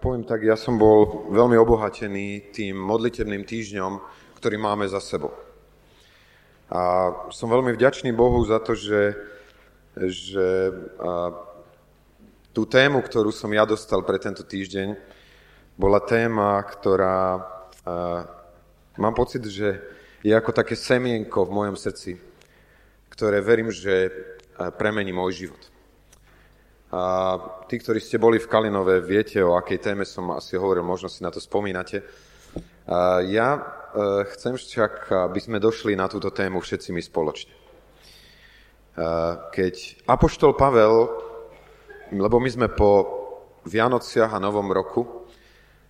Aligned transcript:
Poviem 0.00 0.24
tak, 0.24 0.40
ja 0.40 0.56
som 0.56 0.80
bol 0.80 1.28
veľmi 1.28 1.60
obohatený 1.60 2.56
tým 2.56 2.72
modlitebným 2.72 3.44
týždňom, 3.44 4.00
ktorý 4.40 4.56
máme 4.56 4.88
za 4.88 4.96
sebou. 4.96 5.28
A 6.72 7.12
som 7.28 7.52
veľmi 7.52 7.76
vďačný 7.76 8.08
Bohu 8.16 8.40
za 8.48 8.64
to, 8.64 8.72
že, 8.72 9.12
že 10.00 10.72
a, 10.96 11.36
tú 12.56 12.64
tému, 12.64 13.04
ktorú 13.04 13.28
som 13.28 13.52
ja 13.52 13.68
dostal 13.68 14.00
pre 14.00 14.16
tento 14.16 14.40
týždeň, 14.40 14.96
bola 15.76 16.00
téma, 16.00 16.64
ktorá 16.64 17.36
a, 17.36 17.44
mám 18.96 19.12
pocit, 19.12 19.44
že 19.44 19.84
je 20.24 20.32
ako 20.32 20.56
také 20.56 20.80
semienko 20.80 21.44
v 21.44 21.54
mojom 21.60 21.76
srdci, 21.76 22.16
ktoré 23.12 23.44
verím, 23.44 23.68
že 23.68 24.08
premení 24.80 25.12
môj 25.12 25.44
život. 25.44 25.69
A 26.90 27.38
tí, 27.70 27.78
ktorí 27.78 28.02
ste 28.02 28.18
boli 28.18 28.42
v 28.42 28.50
Kalinove, 28.50 28.98
viete, 28.98 29.38
o 29.38 29.54
akej 29.54 29.78
téme 29.78 30.02
som 30.02 30.34
asi 30.34 30.58
hovoril, 30.58 30.82
možno 30.82 31.06
si 31.06 31.22
na 31.22 31.30
to 31.30 31.38
spomínate. 31.38 32.02
A 32.90 33.22
ja 33.22 33.54
e, 33.54 33.60
chcem 34.34 34.58
však, 34.58 35.06
aby 35.30 35.38
sme 35.38 35.62
došli 35.62 35.94
na 35.94 36.10
túto 36.10 36.34
tému 36.34 36.58
všetci 36.58 36.90
my 36.90 37.02
spoločne. 37.02 37.54
Keď 39.54 40.04
Apoštol 40.10 40.58
Pavel, 40.58 41.08
lebo 42.10 42.36
my 42.42 42.50
sme 42.50 42.68
po 42.68 42.90
Vianociach 43.64 44.34
a 44.34 44.42
Novom 44.42 44.66
roku, 44.66 45.30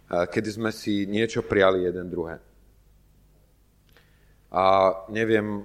kedy 0.07 0.49
sme 0.53 0.71
si 0.71 1.09
niečo 1.09 1.43
prijali 1.43 1.89
jeden 1.89 2.07
druhé. 2.13 2.39
A 4.53 4.95
neviem, 5.09 5.65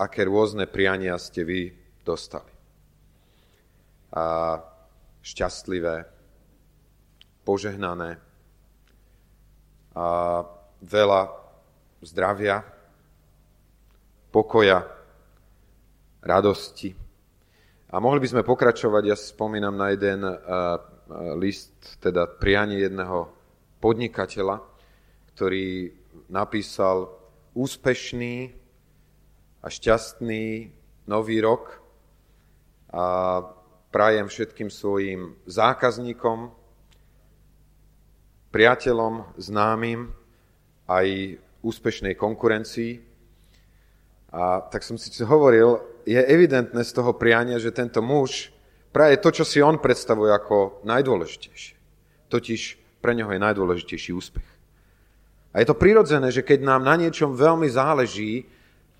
aké 0.00 0.20
rôzne 0.24 0.64
priania 0.64 1.20
ste 1.20 1.44
vy 1.44 1.70
dostali 2.02 2.55
a 4.12 4.58
šťastlivé, 5.22 6.06
požehnané 7.42 8.18
a 9.96 10.06
veľa 10.84 11.22
zdravia, 12.04 12.60
pokoja, 14.28 14.84
radosti. 16.20 16.92
A 17.88 17.96
mohli 17.96 18.20
by 18.20 18.28
sme 18.28 18.42
pokračovať, 18.44 19.02
ja 19.08 19.16
spomínam 19.16 19.72
na 19.72 19.94
jeden 19.94 20.20
uh, 20.20 20.36
list, 21.38 21.96
teda 22.02 22.28
prianie 22.28 22.84
jedného 22.84 23.30
podnikateľa, 23.80 24.60
ktorý 25.32 25.94
napísal 26.28 27.08
úspešný 27.56 28.52
a 29.64 29.66
šťastný 29.70 30.44
nový 31.08 31.38
rok 31.40 31.80
a 32.92 33.04
prajem 33.96 34.28
všetkým 34.28 34.68
svojim 34.68 35.40
zákazníkom, 35.48 36.52
priateľom, 38.52 39.24
známym, 39.40 40.12
aj 40.84 41.40
úspešnej 41.64 42.12
konkurencii. 42.12 43.00
A 44.36 44.60
tak 44.68 44.84
som 44.84 45.00
si 45.00 45.08
hovoril, 45.24 45.80
je 46.04 46.20
evidentné 46.20 46.84
z 46.84 46.92
toho 46.92 47.16
priania, 47.16 47.56
že 47.56 47.72
tento 47.72 48.04
muž 48.04 48.52
praje 48.92 49.16
to, 49.16 49.32
čo 49.32 49.48
si 49.48 49.64
on 49.64 49.80
predstavuje 49.80 50.28
ako 50.28 50.84
najdôležitejšie. 50.84 51.80
Totiž 52.28 52.60
pre 53.00 53.16
neho 53.16 53.32
je 53.32 53.40
najdôležitejší 53.40 54.12
úspech. 54.12 54.48
A 55.56 55.64
je 55.64 55.72
to 55.72 55.80
prirodzené, 55.80 56.28
že 56.28 56.44
keď 56.44 56.68
nám 56.68 56.84
na 56.84 57.00
niečom 57.00 57.32
veľmi 57.32 57.64
záleží, 57.72 58.44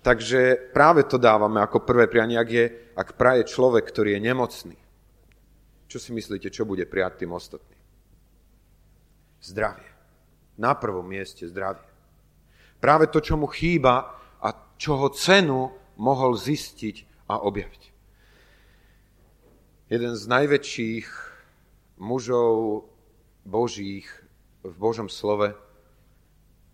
takže 0.01 0.73
práve 0.73 1.05
to 1.05 1.21
dávame 1.21 1.61
ako 1.61 1.85
prvé 1.85 2.09
prianie, 2.09 2.41
ak, 2.41 2.49
je, 2.49 2.65
ak 2.97 3.13
praje 3.13 3.45
človek, 3.45 3.85
ktorý 3.85 4.17
je 4.17 4.25
nemocný. 4.25 4.77
Čo 5.87 5.97
si 6.03 6.11
myslíte, 6.11 6.51
čo 6.51 6.67
bude 6.67 6.83
prijať 6.83 7.23
tým 7.23 7.31
ostatným? 7.31 7.79
Zdravie. 9.39 9.87
Na 10.59 10.75
prvom 10.75 11.07
mieste 11.07 11.47
zdravie. 11.47 11.85
Práve 12.77 13.07
to, 13.07 13.23
čo 13.23 13.39
mu 13.39 13.47
chýba 13.47 14.19
a 14.43 14.49
čoho 14.77 15.09
cenu 15.15 15.71
mohol 15.97 16.37
zistiť 16.37 17.27
a 17.31 17.41
objaviť. 17.41 17.83
Jeden 19.87 20.13
z 20.19 20.23
najväčších 20.27 21.07
mužov 22.03 22.85
božích 23.47 24.05
v 24.61 24.73
Božom 24.75 25.07
slove, 25.07 25.55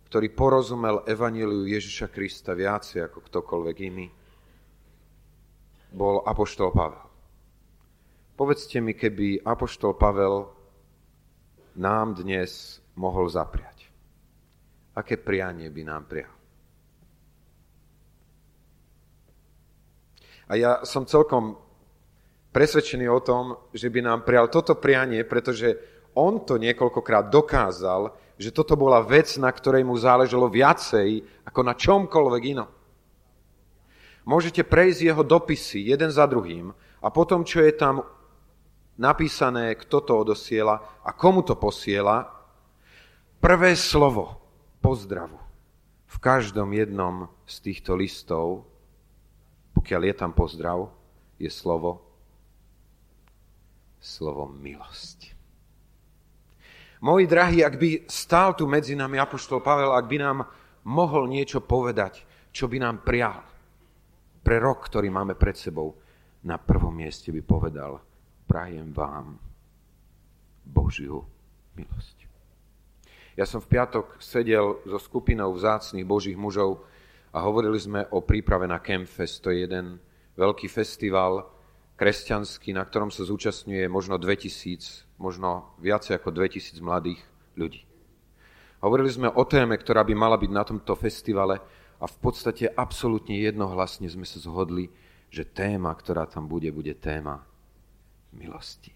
ktorý 0.09 0.33
porozumel 0.33 1.05
evaníliu 1.05 1.69
Ježiša 1.69 2.09
Krista 2.09 2.57
viacej 2.57 3.05
ako 3.05 3.21
ktokoľvek 3.21 3.77
iný, 3.85 4.07
bol 5.93 6.25
Apoštol 6.25 6.73
Pavel. 6.73 7.02
Povedzte 8.33 8.81
mi, 8.81 8.97
keby 8.97 9.45
Apoštol 9.45 9.93
Pavel 9.93 10.49
nám 11.77 12.17
dnes 12.17 12.81
mohol 12.97 13.29
zapriať. 13.29 13.85
Aké 14.97 15.21
prianie 15.21 15.69
by 15.69 15.81
nám 15.85 16.09
prijal? 16.09 16.33
A 20.49 20.57
ja 20.57 20.81
som 20.81 21.05
celkom 21.05 21.61
presvedčený 22.49 23.05
o 23.09 23.21
tom, 23.21 23.69
že 23.69 23.93
by 23.93 24.01
nám 24.01 24.25
prijal 24.25 24.49
toto 24.49 24.81
prianie, 24.81 25.21
pretože 25.29 25.77
on 26.17 26.41
to 26.41 26.57
niekoľkokrát 26.57 27.29
dokázal, 27.29 28.13
že 28.37 28.53
toto 28.53 28.73
bola 28.73 29.01
vec, 29.05 29.29
na 29.37 29.49
ktorej 29.49 29.85
mu 29.85 29.93
záležalo 29.93 30.49
viacej 30.49 31.21
ako 31.45 31.59
na 31.61 31.73
čomkoľvek 31.77 32.43
inom. 32.49 32.69
Môžete 34.25 34.65
prejsť 34.65 34.99
jeho 35.05 35.21
dopisy 35.21 35.89
jeden 35.89 36.09
za 36.09 36.25
druhým 36.25 36.73
a 37.03 37.07
potom, 37.13 37.45
čo 37.45 37.61
je 37.61 37.73
tam 37.75 38.01
napísané, 38.97 39.73
kto 39.73 40.01
to 40.05 40.13
odosiela 40.13 41.01
a 41.01 41.09
komu 41.13 41.41
to 41.41 41.57
posiela, 41.57 42.29
prvé 43.41 43.73
slovo 43.73 44.37
pozdravu 44.81 45.39
v 46.05 46.17
každom 46.21 46.69
jednom 46.77 47.29
z 47.49 47.55
týchto 47.59 47.97
listov, 47.97 48.69
pokiaľ 49.73 50.01
je 50.05 50.15
tam 50.15 50.31
pozdrav, 50.37 50.93
je 51.41 51.49
slovo 51.49 52.05
slovo 53.97 54.51
milosť. 54.51 55.33
Moji 57.03 57.25
drahí, 57.27 57.59
ak 57.65 57.75
by 57.75 57.89
stál 58.07 58.55
tu 58.55 58.63
medzi 58.63 58.95
nami 58.95 59.19
Apoštol 59.19 59.59
Pavel, 59.59 59.91
ak 59.91 60.05
by 60.07 60.17
nám 60.21 60.37
mohol 60.87 61.27
niečo 61.27 61.59
povedať, 61.59 62.23
čo 62.53 62.69
by 62.69 62.79
nám 62.79 63.03
prial 63.03 63.43
pre 64.43 64.59
rok, 64.59 64.87
ktorý 64.87 65.11
máme 65.11 65.35
pred 65.35 65.55
sebou, 65.55 65.99
na 66.43 66.59
prvom 66.59 66.91
mieste 66.95 67.31
by 67.31 67.41
povedal– 67.43 67.99
prajem 68.53 68.93
vám 68.93 69.41
Božiu 70.61 71.25
milosť. 71.73 72.29
Ja 73.33 73.49
som 73.49 73.57
v 73.57 73.73
piatok 73.73 74.21
sedel 74.21 74.77
so 74.85 75.01
skupinou 75.01 75.57
vzácných 75.57 76.05
Božích 76.05 76.37
mužov 76.37 76.85
a 77.33 77.41
hovorili 77.41 77.81
sme 77.81 78.05
o 78.13 78.21
príprave 78.21 78.69
na 78.69 78.77
Campfest. 78.77 79.41
To 79.41 79.49
je 79.49 79.65
jeden 79.65 79.97
veľký 80.37 80.69
festival 80.69 81.49
kresťanský, 81.97 82.77
na 82.77 82.85
ktorom 82.85 83.09
sa 83.09 83.25
zúčastňuje 83.25 83.89
možno 83.89 84.21
2000, 84.21 85.09
možno 85.17 85.73
viacej 85.81 86.21
ako 86.21 86.29
2000 86.29 86.77
mladých 86.85 87.25
ľudí. 87.57 87.81
Hovorili 88.85 89.09
sme 89.09 89.33
o 89.33 89.49
téme, 89.49 89.81
ktorá 89.81 90.05
by 90.05 90.13
mala 90.13 90.37
byť 90.37 90.51
na 90.53 90.61
tomto 90.61 90.93
festivale 90.93 91.57
a 91.97 92.05
v 92.05 92.17
podstate 92.21 92.69
absolútne 92.69 93.33
jednohlasne 93.33 94.05
sme 94.13 94.29
sa 94.29 94.37
zhodli, 94.37 94.93
že 95.33 95.49
téma, 95.49 95.89
ktorá 95.97 96.29
tam 96.29 96.45
bude, 96.45 96.69
bude 96.69 96.93
téma 97.01 97.41
milosti. 98.35 98.91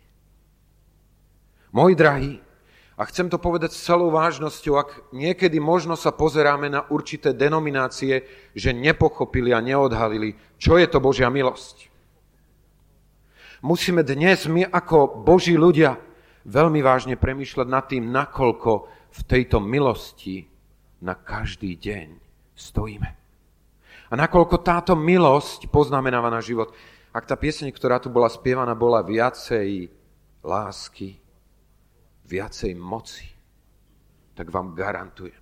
Moji 1.71 1.95
drahí, 1.95 2.33
a 2.97 3.05
chcem 3.05 3.29
to 3.29 3.37
povedať 3.37 3.77
s 3.77 3.85
celou 3.85 4.09
vážnosťou, 4.09 4.73
ak 4.73 4.89
niekedy 5.13 5.61
možno 5.61 5.93
sa 5.93 6.09
pozeráme 6.09 6.65
na 6.65 6.89
určité 6.89 7.29
denominácie, 7.29 8.25
že 8.57 8.73
nepochopili 8.73 9.53
a 9.53 9.61
neodhalili, 9.61 10.33
čo 10.57 10.81
je 10.81 10.89
to 10.89 10.97
Božia 10.97 11.29
milosť. 11.29 11.93
Musíme 13.61 14.01
dnes 14.01 14.49
my 14.49 14.65
ako 14.65 15.21
Boží 15.21 15.53
ľudia 15.53 16.01
veľmi 16.50 16.81
vážne 16.81 17.21
premýšľať 17.21 17.67
nad 17.69 17.85
tým, 17.85 18.09
nakoľko 18.09 18.71
v 19.13 19.21
tejto 19.29 19.62
milosti 19.62 20.50
na 21.06 21.13
každý 21.13 21.77
deň 21.77 22.07
stojíme. 22.57 23.09
A 24.07 24.13
nakoľko 24.15 24.57
táto 24.65 24.94
milosť 24.97 25.69
poznamenáva 25.69 26.33
na 26.33 26.41
život. 26.41 26.73
Ak 27.17 27.25
tá 27.25 27.33
pieseň, 27.33 27.73
ktorá 27.73 27.97
tu 27.97 28.13
bola 28.13 28.29
spievaná, 28.29 28.77
bola 28.77 29.01
viacej 29.01 29.89
lásky, 30.45 31.17
viacej 32.29 32.77
moci, 32.77 33.25
tak 34.37 34.53
vám 34.53 34.77
garantujem, 34.77 35.41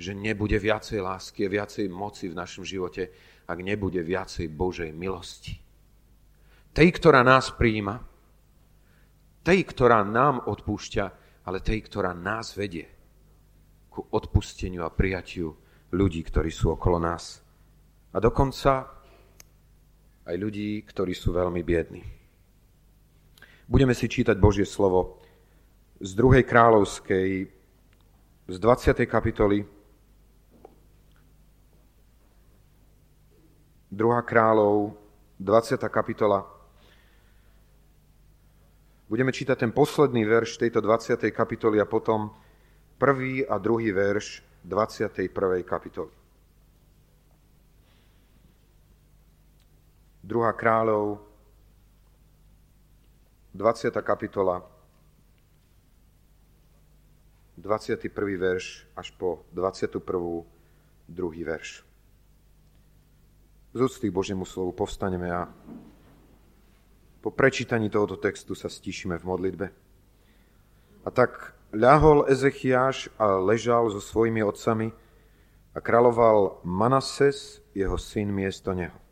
že 0.00 0.16
nebude 0.16 0.56
viacej 0.56 1.04
lásky 1.04 1.44
a 1.44 1.52
viacej 1.52 1.92
moci 1.92 2.32
v 2.32 2.38
našom 2.40 2.64
živote, 2.64 3.12
ak 3.44 3.58
nebude 3.60 4.00
viacej 4.00 4.48
Božej 4.56 4.88
milosti. 4.96 5.60
Tej, 6.72 6.88
ktorá 6.96 7.20
nás 7.20 7.52
príjima, 7.52 8.00
tej, 9.44 9.68
ktorá 9.68 10.00
nám 10.08 10.48
odpúšťa, 10.48 11.04
ale 11.44 11.60
tej, 11.60 11.92
ktorá 11.92 12.16
nás 12.16 12.56
vedie 12.56 12.88
ku 13.92 14.08
odpusteniu 14.08 14.80
a 14.80 14.88
prijatiu 14.88 15.52
ľudí, 15.92 16.24
ktorí 16.24 16.48
sú 16.48 16.72
okolo 16.72 16.96
nás. 16.96 17.44
A 18.08 18.16
dokonca 18.16 19.01
aj 20.26 20.36
ľudí, 20.38 20.82
ktorí 20.86 21.12
sú 21.14 21.34
veľmi 21.34 21.62
biední. 21.66 22.02
Budeme 23.66 23.94
si 23.94 24.06
čítať 24.06 24.36
Božie 24.38 24.66
slovo 24.68 25.22
z 26.02 26.10
druhej 26.18 26.42
kráľovskej, 26.42 27.30
z 28.48 28.56
20. 28.58 29.06
kapitoly. 29.06 29.64
Druhá 33.92 34.20
kráľov, 34.24 34.98
20. 35.38 35.78
kapitola. 35.88 36.42
Budeme 39.06 39.30
čítať 39.30 39.68
ten 39.68 39.72
posledný 39.72 40.24
verš 40.24 40.56
tejto 40.56 40.80
20. 40.80 41.20
kapitoly 41.30 41.78
a 41.78 41.86
potom 41.86 42.32
prvý 42.96 43.44
a 43.44 43.60
druhý 43.60 43.92
verš 43.92 44.40
21. 44.64 45.28
kapitoly. 45.66 46.21
Druhá 50.22 50.54
kráľov, 50.54 51.18
20. 53.58 53.90
kapitola, 54.06 54.62
21. 57.58 58.06
verš 58.38 58.86
až 58.94 59.10
po 59.18 59.42
21. 59.50 59.98
druhý 61.10 61.42
verš. 61.42 61.82
Z 63.74 63.78
úcty 63.82 64.14
Božiemu 64.14 64.46
slovu 64.46 64.70
povstaneme 64.70 65.26
a 65.26 65.50
po 67.18 67.34
prečítaní 67.34 67.90
tohoto 67.90 68.14
textu 68.14 68.54
sa 68.54 68.70
stíšime 68.70 69.18
v 69.18 69.26
modlitbe. 69.26 69.66
A 71.02 71.08
tak 71.10 71.58
ľahol 71.74 72.30
Ezechiáš 72.30 73.10
a 73.18 73.42
ležal 73.42 73.90
so 73.90 73.98
svojimi 73.98 74.38
otcami 74.46 74.94
a 75.74 75.82
kráľoval 75.82 76.62
Manases, 76.62 77.58
jeho 77.74 77.98
syn, 77.98 78.30
miesto 78.30 78.70
neho. 78.70 79.02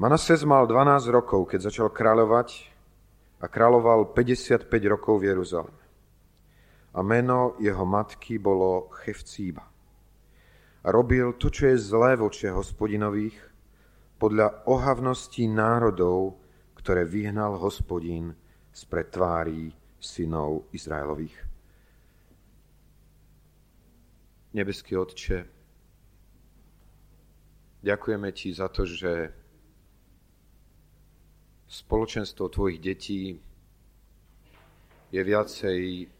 Manases 0.00 0.48
mal 0.48 0.64
12 0.64 1.12
rokov, 1.12 1.52
keď 1.52 1.68
začal 1.68 1.92
kráľovať 1.92 2.72
a 3.36 3.52
kráľoval 3.52 4.16
55 4.16 4.64
rokov 4.88 5.20
v 5.20 5.28
Jeruzaleme. 5.28 5.84
A 6.96 7.04
meno 7.04 7.52
jeho 7.60 7.84
matky 7.84 8.40
bolo 8.40 8.88
Chevcíba. 9.04 9.60
A 10.80 10.88
robil 10.88 11.36
to, 11.36 11.52
čo 11.52 11.68
je 11.68 11.76
zlé 11.76 12.16
v 12.16 12.32
očiach 12.32 12.56
hospodinových, 12.56 13.36
podľa 14.16 14.64
ohavností 14.72 15.44
národov, 15.44 16.40
ktoré 16.80 17.04
vyhnal 17.04 17.60
hospodín 17.60 18.32
spred 18.72 19.12
tvárí 19.12 19.68
synov 20.00 20.64
Izraelových. 20.72 21.36
Nebeský 24.56 24.96
Otče, 24.96 25.44
ďakujeme 27.84 28.32
Ti 28.32 28.48
za 28.56 28.72
to, 28.72 28.88
že 28.88 29.39
spoločenstvo 31.70 32.50
tvojich 32.50 32.82
detí 32.82 33.38
je 35.14 35.22
viacej 35.22 36.10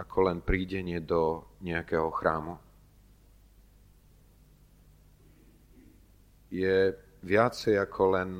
ako 0.00 0.18
len 0.32 0.40
prídenie 0.40 0.96
do 1.04 1.44
nejakého 1.60 2.08
chrámu. 2.08 2.56
Je 6.48 6.96
viacej 7.20 7.76
ako 7.76 8.02
len 8.16 8.30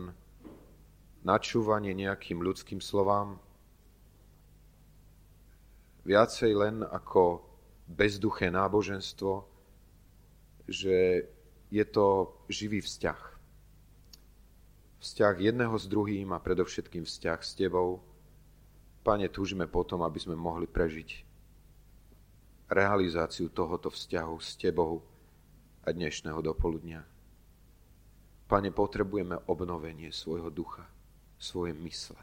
načúvanie 1.21 1.93
nejakým 1.93 2.41
ľudským 2.41 2.81
slovám, 2.81 3.37
viacej 6.09 6.53
len 6.57 6.81
ako 6.81 7.45
bezduché 7.93 8.49
náboženstvo, 8.49 9.45
že 10.65 11.29
je 11.69 11.85
to 11.85 12.33
živý 12.49 12.81
vzťah 12.81 13.30
vzťah 15.01 15.35
jedného 15.41 15.73
s 15.81 15.89
druhým 15.89 16.37
a 16.37 16.39
predovšetkým 16.39 17.09
vzťah 17.09 17.41
s 17.41 17.57
Tebou. 17.57 18.05
Pane, 19.01 19.27
túžime 19.33 19.65
potom, 19.65 20.05
aby 20.05 20.21
sme 20.21 20.37
mohli 20.37 20.69
prežiť 20.69 21.25
realizáciu 22.71 23.51
tohoto 23.51 23.91
vzťahu 23.91 24.37
s 24.39 24.55
Tebou 24.61 25.03
a 25.83 25.89
dnešného 25.91 26.39
dopoludnia. 26.45 27.03
Pane, 28.47 28.71
potrebujeme 28.71 29.41
obnovenie 29.49 30.13
svojho 30.13 30.53
ducha, 30.53 30.85
svoje 31.41 31.73
mysle 31.81 32.21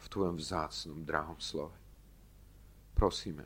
v 0.00 0.06
Tvojom 0.08 0.40
vzácnom, 0.40 1.04
drahom 1.04 1.36
slove. 1.36 1.76
Prosíme, 2.96 3.44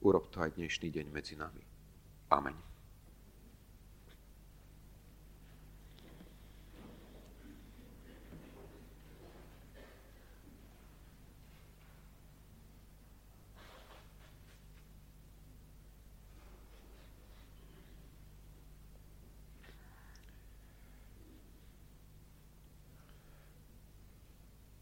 urob 0.00 0.30
to 0.30 0.40
aj 0.40 0.54
dnešný 0.54 0.94
deň 0.94 1.06
medzi 1.10 1.34
nami. 1.34 1.62
Amen. 2.30 2.71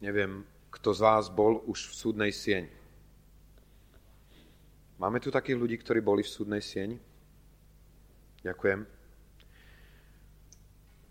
Neviem, 0.00 0.48
kto 0.72 0.96
z 0.96 1.00
vás 1.04 1.28
bol 1.28 1.60
už 1.68 1.92
v 1.92 1.94
súdnej 1.94 2.32
sieni. 2.32 2.72
Máme 4.96 5.20
tu 5.20 5.28
takých 5.28 5.60
ľudí, 5.60 5.76
ktorí 5.80 6.00
boli 6.00 6.24
v 6.24 6.32
súdnej 6.32 6.60
sieni? 6.64 6.96
Ďakujem. 8.40 8.80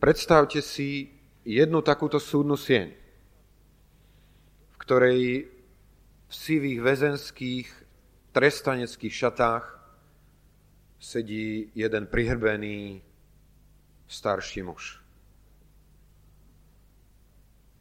Predstavte 0.02 0.62
si 0.66 1.10
jednu 1.46 1.82
takúto 1.86 2.18
súdnu 2.18 2.58
sieň, 2.58 2.94
v 4.74 4.76
ktorej 4.78 5.50
v 6.30 6.34
sivých 6.34 6.80
väzenských 6.82 7.68
trestaneckých 8.34 9.14
šatách 9.14 9.66
sedí 11.02 11.74
jeden 11.74 12.06
prihrbený 12.06 13.02
starší 14.06 14.62
muž. 14.62 14.99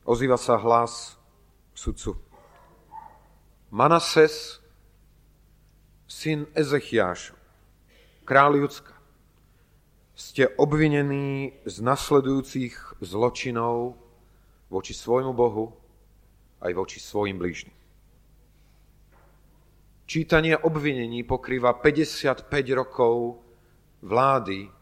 Ozýva 0.09 0.41
sa 0.41 0.57
hlas 0.57 1.21
sudcu. 1.77 2.17
Manases, 3.69 4.65
syn 6.09 6.49
Ezechiáš, 6.57 7.37
král 8.25 8.57
Judska, 8.57 8.97
ste 10.17 10.49
obvinení 10.57 11.53
z 11.69 11.85
nasledujúcich 11.85 13.05
zločinov 13.05 14.01
voči 14.73 14.97
svojmu 14.97 15.37
Bohu 15.37 15.77
aj 16.65 16.73
voči 16.73 16.99
svojim 16.99 17.37
blížnym. 17.37 17.77
Čítanie 20.09 20.57
obvinení 20.57 21.21
pokrýva 21.23 21.77
55 21.77 22.49
rokov 22.73 23.45
vlády 24.01 24.73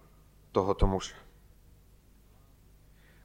tohoto 0.55 0.87
muža. 0.87 1.26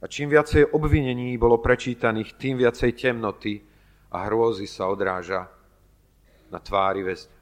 A 0.02 0.10
čím 0.10 0.34
viacej 0.34 0.74
obvinení 0.74 1.38
bolo 1.38 1.62
prečítaných, 1.62 2.34
tým 2.34 2.58
viacej 2.58 2.90
temnoty 2.98 3.62
a 4.10 4.26
hrôzy 4.26 4.66
sa 4.66 4.90
odráža 4.90 5.46
na 6.50 6.58
tvári 6.58 7.06
väzňa. 7.06 7.38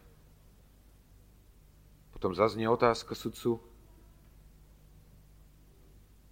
Potom 2.12 2.37
zaznie 2.37 2.69
otázka 2.69 3.17
sudcu. 3.17 3.57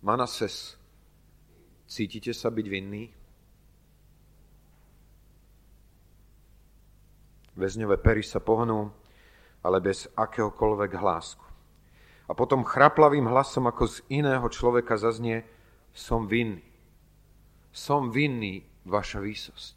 Manases, 0.05 0.77
cítite 1.89 2.37
sa 2.37 2.53
byť 2.53 2.67
vinný? 2.69 3.09
Väzňové 7.57 7.97
pery 7.99 8.21
sa 8.23 8.39
pohnú, 8.39 8.93
ale 9.65 9.81
bez 9.81 10.07
akéhokoľvek 10.13 10.93
hlásku. 10.93 11.47
A 12.29 12.37
potom 12.37 12.63
chraplavým 12.63 13.25
hlasom, 13.27 13.65
ako 13.65 13.89
z 13.89 13.97
iného 14.13 14.45
človeka 14.53 15.01
zaznie, 15.01 15.43
som 15.99 16.31
vinný. 16.31 16.63
Som 17.75 18.15
vinný, 18.15 18.63
vaša 18.87 19.19
výsosť. 19.19 19.77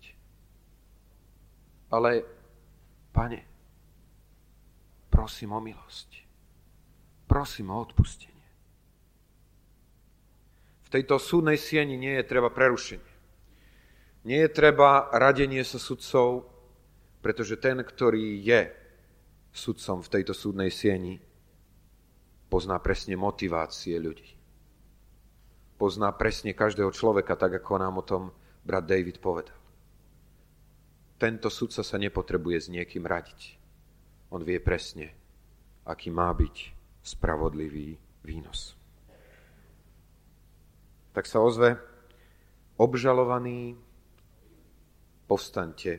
Ale, 1.91 2.21
pane, 3.09 3.41
prosím 5.09 5.57
o 5.57 5.59
milosť. 5.59 6.09
Prosím 7.25 7.73
o 7.73 7.81
odpustenie. 7.81 8.47
V 10.85 10.89
tejto 10.93 11.17
súdnej 11.17 11.57
sieni 11.57 11.97
nie 11.97 12.13
je 12.21 12.29
treba 12.29 12.53
prerušenie. 12.53 13.11
Nie 14.21 14.45
je 14.45 14.51
treba 14.53 15.09
radenie 15.09 15.65
sa 15.65 15.81
sudcov, 15.81 16.45
pretože 17.25 17.57
ten, 17.57 17.81
ktorý 17.81 18.37
je 18.45 18.69
sudcom 19.49 20.05
v 20.05 20.11
tejto 20.13 20.37
súdnej 20.37 20.69
sieni, 20.69 21.17
pozná 22.51 22.77
presne 22.77 23.17
motivácie 23.17 23.97
ľudí 23.97 24.40
pozná 25.81 26.13
presne 26.13 26.53
každého 26.53 26.93
človeka, 26.93 27.33
tak 27.33 27.57
ako 27.57 27.81
nám 27.81 27.97
o 27.97 28.05
tom 28.05 28.29
brat 28.61 28.85
David 28.85 29.17
povedal. 29.17 29.57
Tento 31.17 31.49
sudca 31.49 31.81
sa 31.81 31.97
nepotrebuje 31.97 32.57
s 32.61 32.67
niekým 32.69 33.01
radiť. 33.01 33.57
On 34.29 34.45
vie 34.45 34.61
presne, 34.61 35.09
aký 35.89 36.13
má 36.13 36.29
byť 36.37 36.55
spravodlivý 37.01 37.97
výnos. 38.21 38.77
Tak 41.17 41.25
sa 41.25 41.41
ozve, 41.41 41.81
obžalovaný, 42.77 43.73
povstaňte 45.25 45.97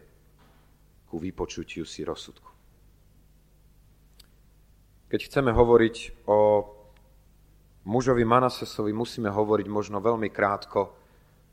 ku 1.11 1.19
vypočutiu 1.19 1.83
si 1.83 2.07
rozsudku. 2.07 2.55
Keď 5.11 5.21
chceme 5.27 5.51
hovoriť 5.51 6.25
o 6.31 6.39
mužovi 7.85 8.25
Manasesovi, 8.25 8.93
musíme 8.95 9.31
hovoriť 9.31 9.67
možno 9.67 9.99
veľmi 9.99 10.31
krátko 10.31 10.95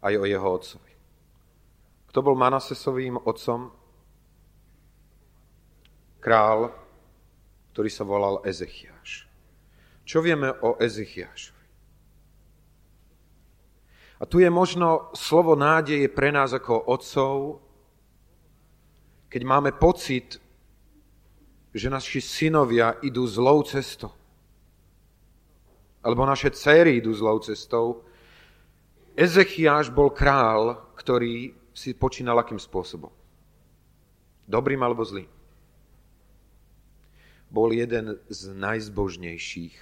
aj 0.01 0.13
o 0.15 0.25
jeho 0.25 0.49
otcovi. 0.49 0.93
Kto 2.09 2.19
bol 2.25 2.35
Manasesovým 2.37 3.21
otcom? 3.21 3.69
Král, 6.19 6.73
ktorý 7.71 7.89
sa 7.89 8.03
volal 8.03 8.41
Ezechiáš. 8.43 9.29
Čo 10.03 10.25
vieme 10.25 10.49
o 10.51 10.75
Ezechiášovi? 10.81 11.57
A 14.19 14.27
tu 14.27 14.43
je 14.43 14.51
možno 14.51 15.15
slovo 15.15 15.55
nádeje 15.55 16.11
pre 16.11 16.27
nás 16.33 16.51
ako 16.51 16.91
otcov, 16.91 17.63
keď 19.31 19.41
máme 19.47 19.71
pocit, 19.79 20.41
že 21.71 21.87
naši 21.87 22.19
synovia 22.19 22.99
idú 22.99 23.23
zlou 23.29 23.63
cestou. 23.63 24.18
Alebo 26.09 26.25
naše 26.25 26.49
céry 26.49 26.97
idú 26.97 27.13
zlou 27.13 27.37
cestou. 27.37 28.01
Ezechiáš 29.13 29.93
bol 29.93 30.09
král, 30.09 30.89
ktorý 30.97 31.53
si 31.69 31.93
počínal 31.93 32.41
akým 32.41 32.57
spôsobom? 32.57 33.13
Dobrým 34.49 34.81
alebo 34.81 35.05
zlým? 35.05 35.29
Bol 37.53 37.77
jeden 37.77 38.17
z 38.25 38.49
najzbožnejších 38.57 39.77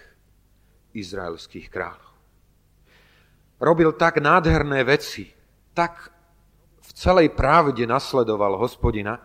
izraelských 0.92 1.72
kráľov. 1.72 2.12
Robil 3.64 3.96
tak 3.96 4.20
nádherné 4.20 4.84
veci, 4.84 5.32
tak 5.72 6.12
v 6.84 6.92
celej 6.92 7.32
pravde 7.32 7.88
nasledoval 7.88 8.60
hospodina, 8.60 9.16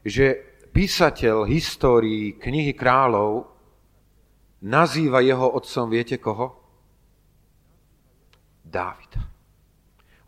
že 0.00 0.40
písateľ 0.72 1.44
histórií 1.44 2.40
knihy 2.40 2.72
kráľov 2.72 3.53
nazýva 4.64 5.20
jeho 5.20 5.52
otcom, 5.52 5.92
viete 5.92 6.16
koho? 6.16 6.56
Dávida. 8.64 9.20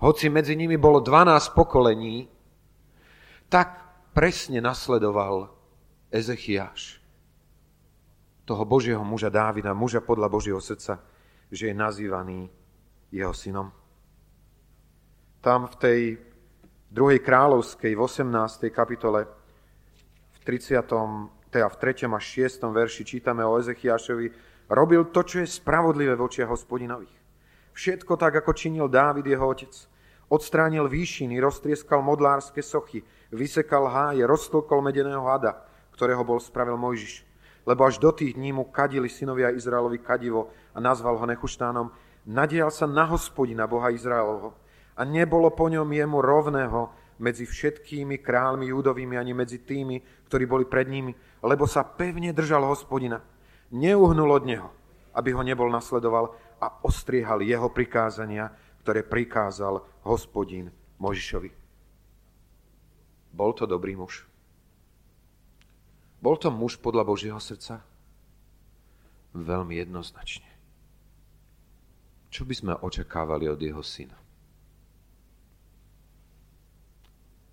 Hoci 0.05 0.29
medzi 0.29 0.53
nimi 0.53 0.77
bolo 0.77 1.01
12 1.01 1.57
pokolení, 1.57 2.29
tak 3.49 3.69
presne 4.13 4.61
nasledoval 4.61 5.49
Ezechiáš 6.13 7.01
toho 8.47 8.63
Božieho 8.63 9.03
muža 9.03 9.27
Dávida, 9.27 9.75
muža 9.75 9.99
podľa 9.99 10.31
Božieho 10.31 10.63
srdca, 10.63 11.03
že 11.51 11.73
je 11.73 11.75
nazývaný 11.75 12.47
jeho 13.11 13.35
synom. 13.35 13.75
Tam 15.43 15.67
v 15.67 15.75
tej 15.77 16.01
druhej 16.87 17.19
kráľovskej, 17.19 17.91
v 17.99 18.01
18. 18.01 18.71
kapitole, 18.71 19.27
30, 20.47 20.79
teda 21.57 21.73
v 21.73 21.77
3. 21.81 22.05
a 22.13 22.21
6. 22.21 22.69
verši 22.69 23.03
čítame 23.09 23.41
o 23.41 23.57
Ezechiašovi, 23.57 24.29
robil 24.69 25.09
to, 25.09 25.25
čo 25.25 25.41
je 25.41 25.49
spravodlivé 25.49 26.13
v 26.13 26.29
očiach 26.29 26.53
hospodinových. 26.53 27.17
Všetko 27.73 28.21
tak, 28.21 28.45
ako 28.45 28.53
činil 28.53 28.93
Dávid, 28.93 29.25
jeho 29.25 29.49
otec. 29.49 29.73
Odstránil 30.29 30.85
výšiny, 30.85 31.41
roztrieskal 31.41 32.05
modlárske 32.05 32.61
sochy, 32.61 33.01
vysekal 33.33 33.89
háje, 33.89 34.29
roztlkol 34.29 34.85
medeného 34.85 35.25
hada, 35.25 35.65
ktorého 35.97 36.29
bol 36.29 36.37
spravil 36.45 36.77
Mojžiš. 36.77 37.25
Lebo 37.65 37.89
až 37.89 37.97
do 38.05 38.13
tých 38.13 38.37
dní 38.37 38.53
mu 38.53 38.69
kadili 38.69 39.09
synovia 39.09 39.49
Izraelovi 39.49 39.97
kadivo 39.97 40.53
a 40.77 40.79
nazval 40.83 41.17
ho 41.17 41.25
Nechuštánom. 41.25 41.89
Nadial 42.29 42.69
sa 42.69 42.85
na 42.85 43.09
hospodina, 43.09 43.65
Boha 43.65 43.89
Izraelovho. 43.89 44.53
A 44.93 45.09
nebolo 45.09 45.49
po 45.57 45.73
ňom 45.73 45.89
jemu 45.89 46.21
rovného, 46.21 46.93
medzi 47.17 47.49
všetkými 47.49 48.21
kráľmi 48.21 48.69
judovými 48.69 49.17
ani 49.17 49.33
medzi 49.33 49.65
tými, 49.65 50.27
ktorí 50.29 50.45
boli 50.45 50.65
pred 50.69 50.89
nimi, 50.89 51.13
lebo 51.45 51.65
sa 51.65 51.85
pevne 51.85 52.33
držal 52.37 52.65
hospodina. 52.69 53.23
Neuhnul 53.73 54.31
od 54.31 54.45
neho, 54.45 54.69
aby 55.17 55.33
ho 55.33 55.43
nebol 55.43 55.69
nasledoval 55.73 56.37
a 56.61 56.85
ostriehal 56.85 57.41
jeho 57.41 57.69
prikázania, 57.73 58.53
ktoré 58.85 59.03
prikázal 59.03 59.83
hospodin 60.07 60.71
Možišovi. 61.01 61.51
Bol 63.37 63.53
to 63.53 63.69
dobrý 63.69 63.97
muž. 63.97 64.25
Bol 66.21 66.41
to 66.41 66.49
muž 66.49 66.81
podľa 66.81 67.05
Božieho 67.05 67.37
srdca? 67.37 67.85
Veľmi 69.37 69.77
jednoznačne. 69.77 70.49
Čo 72.33 72.49
by 72.49 72.55
sme 72.57 72.73
očakávali 72.81 73.49
od 73.53 73.61
jeho 73.61 73.85
syna? 73.85 74.17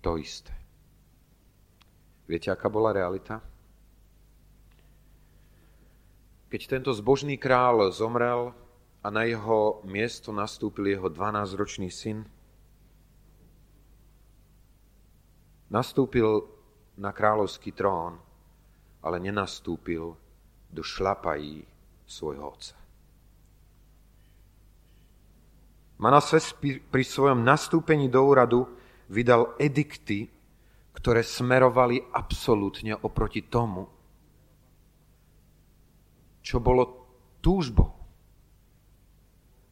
To 0.04 0.20
isté. 0.20 0.52
Viete, 2.28 2.52
aká 2.52 2.68
bola 2.68 2.92
realita? 2.92 3.40
Keď 6.52 6.60
tento 6.68 6.92
zbožný 6.92 7.40
král 7.40 7.88
zomrel 7.88 8.52
a 9.00 9.06
na 9.08 9.24
jeho 9.24 9.80
miesto 9.88 10.28
nastúpil 10.28 10.92
jeho 10.92 11.08
12-ročný 11.08 11.88
syn, 11.88 12.28
nastúpil 15.72 16.46
na 17.00 17.10
kráľovský 17.10 17.72
trón, 17.72 18.20
ale 19.00 19.16
nenastúpil 19.24 20.14
do 20.70 20.82
šlapají 20.84 21.64
svojho 22.04 22.44
otca. 22.44 22.76
Manases 25.98 26.52
pri 26.62 27.04
svojom 27.04 27.40
nastúpení 27.40 28.12
do 28.12 28.20
úradu 28.20 28.83
vydal 29.14 29.54
edikty, 29.62 30.26
ktoré 30.90 31.22
smerovali 31.22 32.02
absolútne 32.10 32.98
oproti 32.98 33.46
tomu, 33.46 33.86
čo 36.42 36.58
bolo 36.58 37.06
túžbou, 37.38 37.94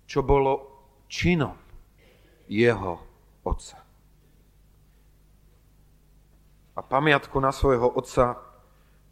čo 0.07 0.23
bolo 0.23 0.53
činom 1.11 1.59
jeho 2.47 2.93
otca. 3.43 3.79
A 6.73 6.81
pamiatku 6.81 7.37
na 7.37 7.53
svojho 7.53 7.93
otca 7.93 8.41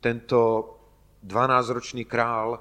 tento 0.00 0.40
12-ročný 1.20 2.08
král 2.08 2.56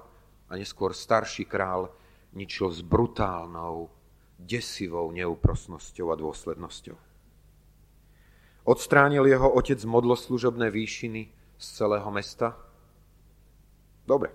a 0.49 0.51
neskôr 0.59 0.91
starší 0.91 1.47
král 1.47 1.87
ničil 2.35 2.67
s 2.67 2.83
brutálnou, 2.83 3.87
desivou 4.35 5.07
neúprosnosťou 5.15 6.11
a 6.11 6.19
dôslednosťou. 6.19 7.08
Odstránil 8.69 9.25
jeho 9.25 9.49
otec 9.49 9.81
modloslužobné 9.81 10.69
výšiny 10.69 11.25
z 11.57 11.65
celého 11.73 12.05
mesta? 12.13 12.53
Dobre. 14.05 14.29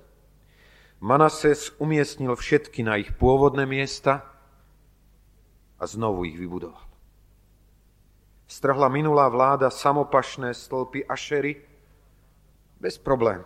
Manases 0.98 1.70
umiestnil 1.78 2.34
všetky 2.34 2.82
na 2.82 2.98
ich 2.98 3.14
pôvodné 3.14 3.62
miesta 3.62 4.26
a 5.78 5.84
znovu 5.86 6.26
ich 6.26 6.34
vybudoval. 6.34 6.82
Strhla 8.50 8.90
minulá 8.90 9.30
vláda 9.30 9.70
samopašné 9.70 10.50
stĺpy 10.50 11.06
Ašery 11.06 11.54
bez 12.82 12.98
problém. 12.98 13.38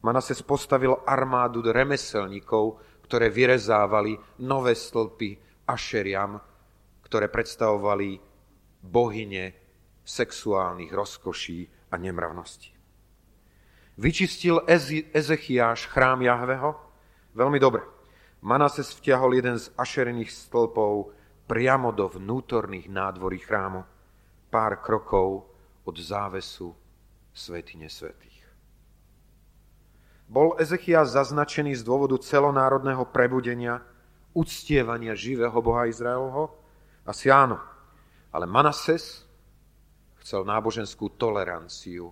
Manases 0.00 0.40
postavil 0.40 0.96
armádu 1.04 1.60
remeselníkov, 1.60 2.80
ktoré 3.04 3.28
vyrezávali 3.28 4.16
nové 4.48 4.72
stĺpy 4.72 5.36
Ašeriam, 5.68 6.40
ktoré 7.04 7.28
predstavovali 7.28 8.16
bohyne 8.80 9.63
sexuálnych 10.04 10.92
rozkoší 10.92 11.68
a 11.90 11.96
nemravností. 11.96 12.70
Vyčistil 13.98 14.60
Ezechiáš 15.14 15.86
chrám 15.86 16.22
Jahveho? 16.22 16.76
Veľmi 17.34 17.58
dobre. 17.62 17.82
Manases 18.44 18.92
vtiahol 18.92 19.40
jeden 19.40 19.56
z 19.56 19.72
ašerených 19.78 20.28
stĺpov 20.28 21.14
priamo 21.48 21.94
do 21.96 22.10
vnútorných 22.10 22.92
nádvorí 22.92 23.40
chrámu, 23.40 23.86
pár 24.52 24.84
krokov 24.84 25.48
od 25.88 25.96
závesu 25.96 26.76
Svetine 27.32 27.88
Svetých. 27.88 28.44
Bol 30.28 30.56
Ezechias 30.56 31.12
zaznačený 31.12 31.76
z 31.76 31.82
dôvodu 31.84 32.16
celonárodného 32.20 33.04
prebudenia, 33.08 33.84
uctievania 34.32 35.12
živého 35.14 35.56
Boha 35.60 35.86
Izraelho? 35.86 36.52
Asi 37.04 37.28
áno. 37.28 37.60
Ale 38.34 38.48
Manases 38.48 39.23
chcel 40.24 40.40
náboženskú 40.48 41.20
toleranciu 41.20 42.08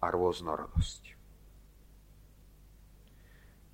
a 0.00 0.08
rôznorodosť. 0.08 1.12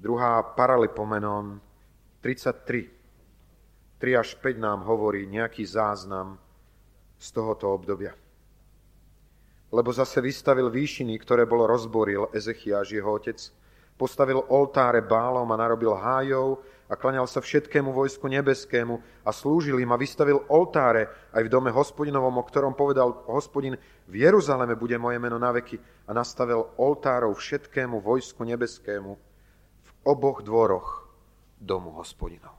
Druhá 0.02 0.42
paralipomenon 0.42 1.62
33. 2.18 4.02
3 4.02 4.14
až 4.18 4.34
5 4.42 4.58
nám 4.58 4.82
hovorí 4.82 5.30
nejaký 5.30 5.62
záznam 5.62 6.38
z 7.18 7.26
tohoto 7.30 7.70
obdobia. 7.70 8.14
Lebo 9.70 9.90
zase 9.94 10.22
vystavil 10.22 10.70
výšiny, 10.70 11.14
ktoré 11.22 11.46
bolo 11.46 11.66
rozboril 11.66 12.30
Ezechiaž, 12.34 12.94
jeho 12.94 13.10
otec, 13.10 13.38
postavil 13.98 14.42
oltáre 14.50 15.02
bálom 15.02 15.46
a 15.50 15.56
narobil 15.58 15.94
hájov 15.94 16.62
a 16.88 16.96
klaňal 16.96 17.28
sa 17.28 17.44
všetkému 17.44 17.92
vojsku 17.92 18.24
nebeskému 18.32 18.96
a 19.22 19.30
slúžil 19.30 19.76
im 19.76 19.92
a 19.92 20.00
vystavil 20.00 20.40
oltáre 20.48 21.12
aj 21.36 21.44
v 21.44 21.52
dome 21.52 21.68
hospodinovom, 21.68 22.40
o 22.40 22.44
ktorom 22.48 22.72
povedal 22.72 23.28
hospodin, 23.28 23.76
v 24.08 24.14
Jeruzaleme 24.24 24.72
bude 24.72 24.96
moje 24.96 25.20
meno 25.20 25.36
na 25.36 25.52
veky 25.52 25.76
a 26.08 26.16
nastavil 26.16 26.72
oltárov 26.80 27.36
všetkému 27.36 28.00
vojsku 28.00 28.40
nebeskému 28.40 29.12
v 29.84 29.90
oboch 30.08 30.40
dvoroch 30.40 31.04
domu 31.60 31.92
hospodinov. 32.00 32.56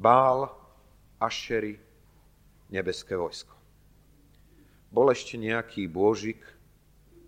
Bál, 0.00 0.48
Ašery, 1.20 1.76
nebeské 2.72 3.16
vojsko. 3.16 3.52
Bol 4.88 5.12
ešte 5.12 5.36
nejaký 5.36 5.92
bôžik, 5.92 6.40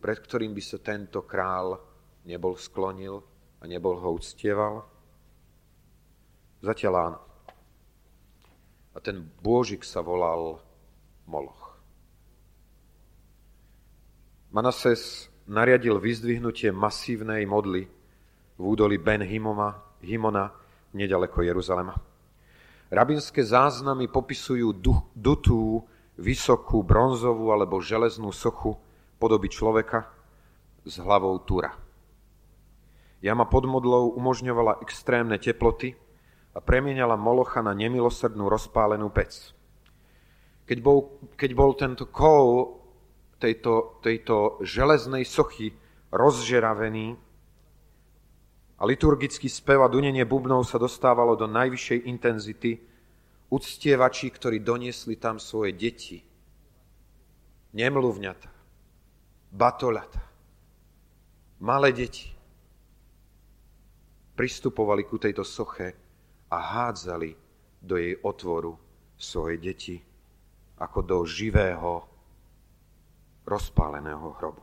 pred 0.01 0.19
ktorým 0.25 0.57
by 0.57 0.63
sa 0.65 0.79
tento 0.81 1.21
král 1.25 1.77
nebol 2.25 2.57
sklonil 2.57 3.21
a 3.61 3.69
nebol 3.69 3.99
ho 3.99 4.17
uctieval? 4.17 4.98
Zatiaľ 6.59 6.95
áno. 6.99 7.21
A 8.95 8.99
ten 8.99 9.23
bôžik 9.43 9.87
sa 9.87 10.03
volal 10.03 10.59
Moloch. 11.31 11.79
Manases 14.51 15.29
nariadil 15.47 16.01
vyzdvihnutie 16.03 16.75
masívnej 16.75 17.47
modly 17.47 17.87
v 18.59 18.63
údoli 18.63 18.99
Ben 18.99 19.23
Himoma, 19.23 19.77
Himona 20.03 20.51
nedaleko 20.97 21.45
Jeruzalema. 21.47 21.95
Rabinské 22.89 23.45
záznamy 23.45 24.09
popisujú 24.09 24.73
dutú, 25.13 25.85
vysokú, 26.19 26.83
bronzovú 26.83 27.55
alebo 27.55 27.79
železnú 27.79 28.33
sochu 28.35 28.75
podoby 29.21 29.53
človeka 29.53 30.11
s 30.83 30.99
hlavou 30.99 31.39
túra. 31.45 31.77
Jama 33.21 33.47
pod 33.47 33.69
modlou 33.69 34.17
umožňovala 34.17 34.81
extrémne 34.83 35.37
teploty, 35.37 35.95
a 36.59 36.61
premienala 36.61 37.15
Molocha 37.15 37.63
na 37.63 37.71
nemilosrdnú 37.71 38.51
rozpálenú 38.51 39.15
pec. 39.15 39.55
Keď 40.67 40.79
bol, 40.83 41.23
keď 41.39 41.51
bol 41.55 41.71
tento 41.79 42.11
kol 42.11 42.75
tejto, 43.39 44.03
tejto 44.03 44.59
železnej 44.67 45.23
sochy 45.23 45.71
rozžeravený 46.11 47.15
a 48.75 48.83
liturgický 48.83 49.47
spev 49.47 49.87
a 49.87 49.89
dunenie 49.89 50.27
bubnov 50.27 50.67
sa 50.67 50.83
dostávalo 50.83 51.39
do 51.39 51.47
najvyššej 51.47 51.99
intenzity, 52.11 52.83
uctievači, 53.55 54.27
ktorí 54.35 54.59
doniesli 54.59 55.15
tam 55.15 55.39
svoje 55.39 55.79
deti, 55.79 56.19
nemluvňata, 57.71 58.51
batolata, 59.55 60.27
malé 61.63 61.95
deti, 61.95 62.35
pristupovali 64.35 65.07
ku 65.07 65.23
tejto 65.23 65.47
soche 65.47 66.08
a 66.51 66.57
hádzali 66.57 67.37
do 67.83 67.97
jej 67.97 68.17
otvoru 68.23 68.79
svoje 69.19 69.59
deti 69.59 69.97
ako 70.79 71.03
do 71.03 71.19
živého, 71.27 72.07
rozpáleného 73.45 74.29
hrobu. 74.39 74.63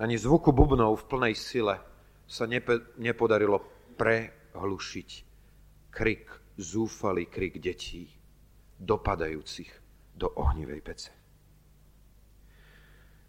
Ani 0.00 0.18
zvuku 0.18 0.50
bubnov 0.50 1.04
v 1.04 1.08
plnej 1.08 1.34
sile 1.36 1.78
sa 2.26 2.48
nepe, 2.48 2.96
nepodarilo 2.98 3.60
prehlušiť 4.00 5.10
krik, 5.92 6.26
zúfalý 6.56 7.28
krik 7.28 7.60
detí, 7.60 8.08
dopadajúcich 8.80 9.70
do 10.16 10.32
ohnivej 10.32 10.80
pece. 10.80 11.12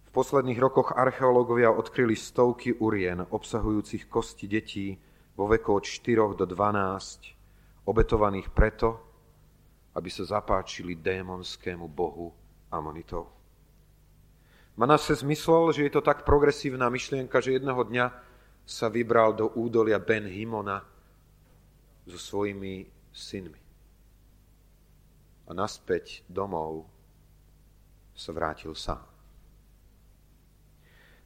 V 0.07 0.09
posledných 0.15 0.61
rokoch 0.61 0.95
archeológovia 0.95 1.73
odkryli 1.73 2.15
stovky 2.15 2.77
urien 2.79 3.25
obsahujúcich 3.27 4.07
kosti 4.07 4.45
detí, 4.47 4.87
vo 5.33 5.45
veku 5.49 5.77
od 5.77 5.85
4 5.85 6.37
do 6.37 6.45
12, 6.45 7.87
obetovaných 7.89 8.49
preto, 8.53 8.89
aby 9.93 10.09
sa 10.09 10.25
zapáčili 10.25 10.97
démonskému 10.97 11.85
bohu 11.89 12.33
Amonitov. 12.73 13.29
Manasse 14.73 15.13
zmyslel, 15.13 15.69
že 15.69 15.85
je 15.85 15.93
to 15.93 16.01
tak 16.01 16.25
progresívna 16.25 16.89
myšlienka, 16.89 17.37
že 17.37 17.61
jedného 17.61 17.81
dňa 17.85 18.05
sa 18.65 18.89
vybral 18.89 19.37
do 19.37 19.53
údolia 19.53 20.01
Ben 20.01 20.25
Himona 20.25 20.81
so 22.09 22.17
svojimi 22.17 22.89
synmi. 23.13 23.61
A 25.45 25.51
naspäť 25.53 26.25
domov 26.25 26.89
sa 28.17 28.33
vrátil 28.33 28.73
sám. 28.73 29.03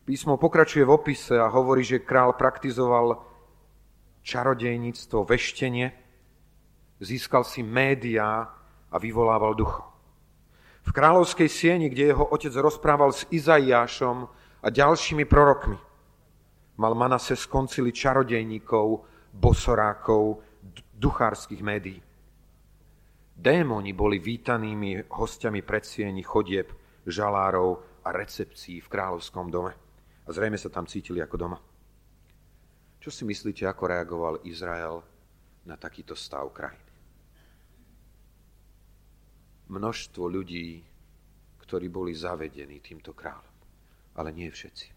Písmo 0.04 0.40
pokračuje 0.40 0.88
v 0.88 0.96
opise 0.96 1.36
a 1.36 1.52
hovorí, 1.52 1.84
že 1.84 2.04
král 2.04 2.36
praktizoval 2.36 3.20
čarodejníctvo, 4.28 5.24
veštenie, 5.24 5.88
získal 7.00 7.48
si 7.48 7.64
médiá 7.64 8.44
a 8.92 8.96
vyvolával 9.00 9.56
ducho. 9.56 9.88
V 10.84 10.92
kráľovskej 10.92 11.48
sieni, 11.48 11.88
kde 11.88 12.12
jeho 12.12 12.28
otec 12.28 12.52
rozprával 12.60 13.16
s 13.16 13.24
Izaiášom 13.32 14.28
a 14.64 14.68
ďalšími 14.68 15.24
prorokmi, 15.24 15.80
mal 16.80 16.92
Manase 16.96 17.40
skoncili 17.40 17.96
čarodejníkov, 17.96 19.04
bosorákov, 19.32 20.44
duchárskych 20.96 21.64
médií. 21.64 22.00
Démoni 23.38 23.94
boli 23.94 24.18
vítanými 24.18 25.08
hostiami 25.14 25.62
predsieni 25.62 26.26
chodieb, 26.26 26.74
žalárov 27.06 28.02
a 28.04 28.10
recepcií 28.10 28.82
v 28.82 28.92
kráľovskom 28.92 29.48
dome. 29.54 29.78
A 30.26 30.30
zrejme 30.34 30.58
sa 30.58 30.74
tam 30.74 30.90
cítili 30.90 31.22
ako 31.22 31.36
doma. 31.38 31.58
Čo 32.98 33.10
si 33.14 33.24
myslíte, 33.24 33.64
ako 33.64 33.84
reagoval 33.88 34.36
Izrael 34.44 35.00
na 35.70 35.78
takýto 35.78 36.18
stav 36.18 36.50
krajiny? 36.52 36.94
Množstvo 39.68 40.24
ľudí, 40.32 40.80
ktorí 41.60 41.92
boli 41.92 42.16
zavedení 42.16 42.80
týmto 42.80 43.12
kráľom, 43.12 43.56
ale 44.16 44.30
nie 44.32 44.48
všetci. 44.48 44.88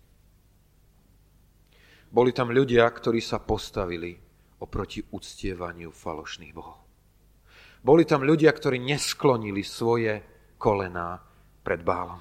Boli 2.10 2.30
tam 2.34 2.50
ľudia, 2.50 2.86
ktorí 2.86 3.18
sa 3.22 3.42
postavili 3.42 4.14
oproti 4.62 5.02
uctievaniu 5.02 5.90
falošných 5.94 6.54
bohov. 6.54 6.78
Boli 7.80 8.04
tam 8.04 8.22
ľudia, 8.26 8.50
ktorí 8.52 8.76
nesklonili 8.82 9.62
svoje 9.64 10.20
kolená 10.58 11.16
pred 11.64 11.80
bálom. 11.80 12.20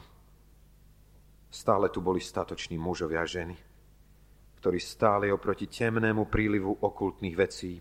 Stále 1.50 1.90
tu 1.90 2.00
boli 2.00 2.22
statoční 2.22 2.78
mužovia 2.78 3.26
a 3.26 3.30
ženy 3.30 3.69
ktorý 4.60 4.80
stáli 4.80 5.28
oproti 5.32 5.72
temnému 5.72 6.28
prílivu 6.28 6.84
okultných 6.84 7.36
vecí, 7.40 7.80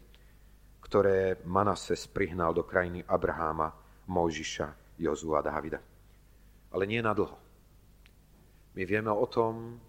ktoré 0.79 1.43
Manases 1.43 2.07
prihnal 2.07 2.55
do 2.55 2.63
krajiny 2.63 3.03
Abraháma, 3.03 3.75
Mojžiša, 4.07 4.97
Jozu 5.03 5.35
a 5.35 5.43
Dávida. 5.43 5.83
Ale 6.71 6.87
nie 6.87 7.03
na 7.03 7.13
dlho. 7.13 7.35
My 8.79 8.83
vieme 8.87 9.11
o 9.11 9.27
tom, 9.27 9.83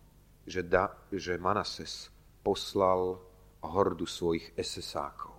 že, 0.49 0.65
da, 0.65 0.89
že 1.13 1.37
Manases 1.37 2.09
poslal 2.41 3.21
hordu 3.61 4.09
svojich 4.09 4.57
esesákov, 4.57 5.37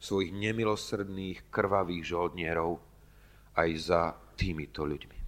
svojich 0.00 0.32
nemilosrdných, 0.32 1.52
krvavých 1.52 2.08
žoldnierov 2.08 2.80
aj 3.52 3.70
za 3.76 4.16
týmito 4.32 4.88
ľuďmi. 4.88 5.18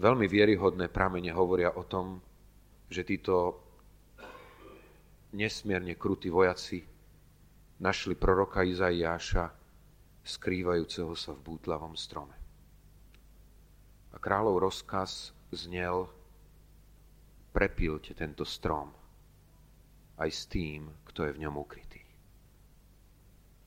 Veľmi 0.00 0.24
vieryhodné 0.24 0.88
pramene 0.88 1.32
hovoria 1.36 1.76
o 1.76 1.84
tom, 1.84 2.24
že 2.86 3.02
títo 3.02 3.58
nesmierne 5.34 5.98
krutí 5.98 6.30
vojaci 6.30 6.82
našli 7.82 8.14
proroka 8.16 8.64
Izaiáša 8.64 9.52
skrývajúceho 10.26 11.12
sa 11.14 11.36
v 11.36 11.44
bútlavom 11.44 11.94
strome. 11.94 12.34
A 14.10 14.16
kráľov 14.16 14.64
rozkaz 14.64 15.36
znel 15.52 16.08
prepílte 17.52 18.16
tento 18.16 18.42
strom 18.48 18.90
aj 20.16 20.30
s 20.32 20.42
tým, 20.48 20.88
kto 21.04 21.28
je 21.28 21.34
v 21.36 21.42
ňom 21.44 21.54
ukrytý. 21.60 22.00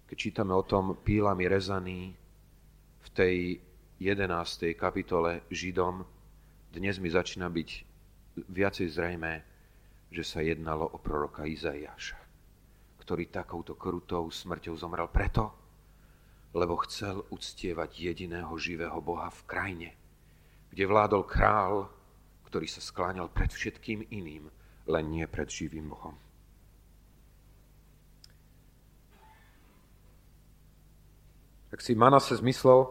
Keď 0.09 0.17
čítame 0.17 0.57
o 0.57 0.65
tom 0.65 0.97
pílami 1.05 1.45
rezaný 1.45 2.17
v 2.99 3.07
tej 3.13 3.37
11. 4.01 4.73
kapitole 4.73 5.45
Židom, 5.53 6.01
dnes 6.73 6.97
mi 6.97 7.13
začína 7.13 7.45
byť 7.45 7.88
viacej 8.47 8.87
zrejme, 8.87 9.33
že 10.09 10.23
sa 10.23 10.39
jednalo 10.39 10.85
o 10.87 10.97
proroka 10.97 11.45
Izaiáša, 11.45 12.17
ktorý 13.03 13.29
takouto 13.29 13.75
krutou 13.75 14.29
smrťou 14.31 14.75
zomrel 14.77 15.09
preto, 15.11 15.53
lebo 16.53 16.79
chcel 16.85 17.21
uctievať 17.29 17.89
jediného 17.93 18.49
živého 18.57 18.97
Boha 19.01 19.29
v 19.29 19.41
krajine, 19.45 19.89
kde 20.73 20.83
vládol 20.89 21.23
král, 21.29 21.89
ktorý 22.49 22.65
sa 22.65 22.81
skláňal 22.81 23.29
pred 23.29 23.53
všetkým 23.53 24.09
iným, 24.09 24.49
len 24.89 25.05
nie 25.13 25.25
pred 25.29 25.45
živým 25.45 25.93
Bohom. 25.93 26.17
Tak 31.69 31.85
si 31.85 31.93
Manase 31.93 32.33
zmyslel, 32.33 32.89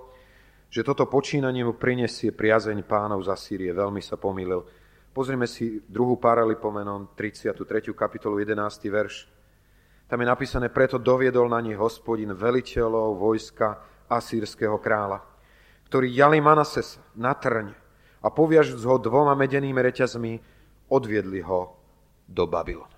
že 0.70 0.86
toto 0.86 1.10
počínanie 1.10 1.66
mu 1.66 1.74
prinesie 1.74 2.30
priazeň 2.30 2.86
pánov 2.86 3.26
za 3.26 3.34
Sýrie. 3.34 3.74
Veľmi 3.74 3.98
sa 3.98 4.14
pomýlil 4.14 4.62
Pozrime 5.18 5.50
si 5.50 5.82
druhú 5.90 6.14
paralipomenon, 6.14 7.10
33. 7.18 7.90
kapitolu, 7.90 8.38
11. 8.38 8.54
verš. 8.86 9.26
Tam 10.06 10.22
je 10.22 10.26
napísané, 10.30 10.70
preto 10.70 10.94
doviedol 10.94 11.50
na 11.50 11.58
nich 11.58 11.74
hospodin 11.74 12.30
veliteľov 12.30 13.18
vojska 13.18 13.82
asýrského 14.06 14.78
kráľa, 14.78 15.18
ktorý 15.90 16.06
jali 16.14 16.38
Manasesa 16.38 17.02
na 17.18 17.34
trň 17.34 17.74
a 18.22 18.30
poviažúc 18.30 18.78
ho 18.86 18.94
dvoma 19.02 19.34
medenými 19.34 19.82
reťazmi, 19.90 20.38
odviedli 20.86 21.42
ho 21.42 21.74
do 22.22 22.46
Babylona. 22.46 22.94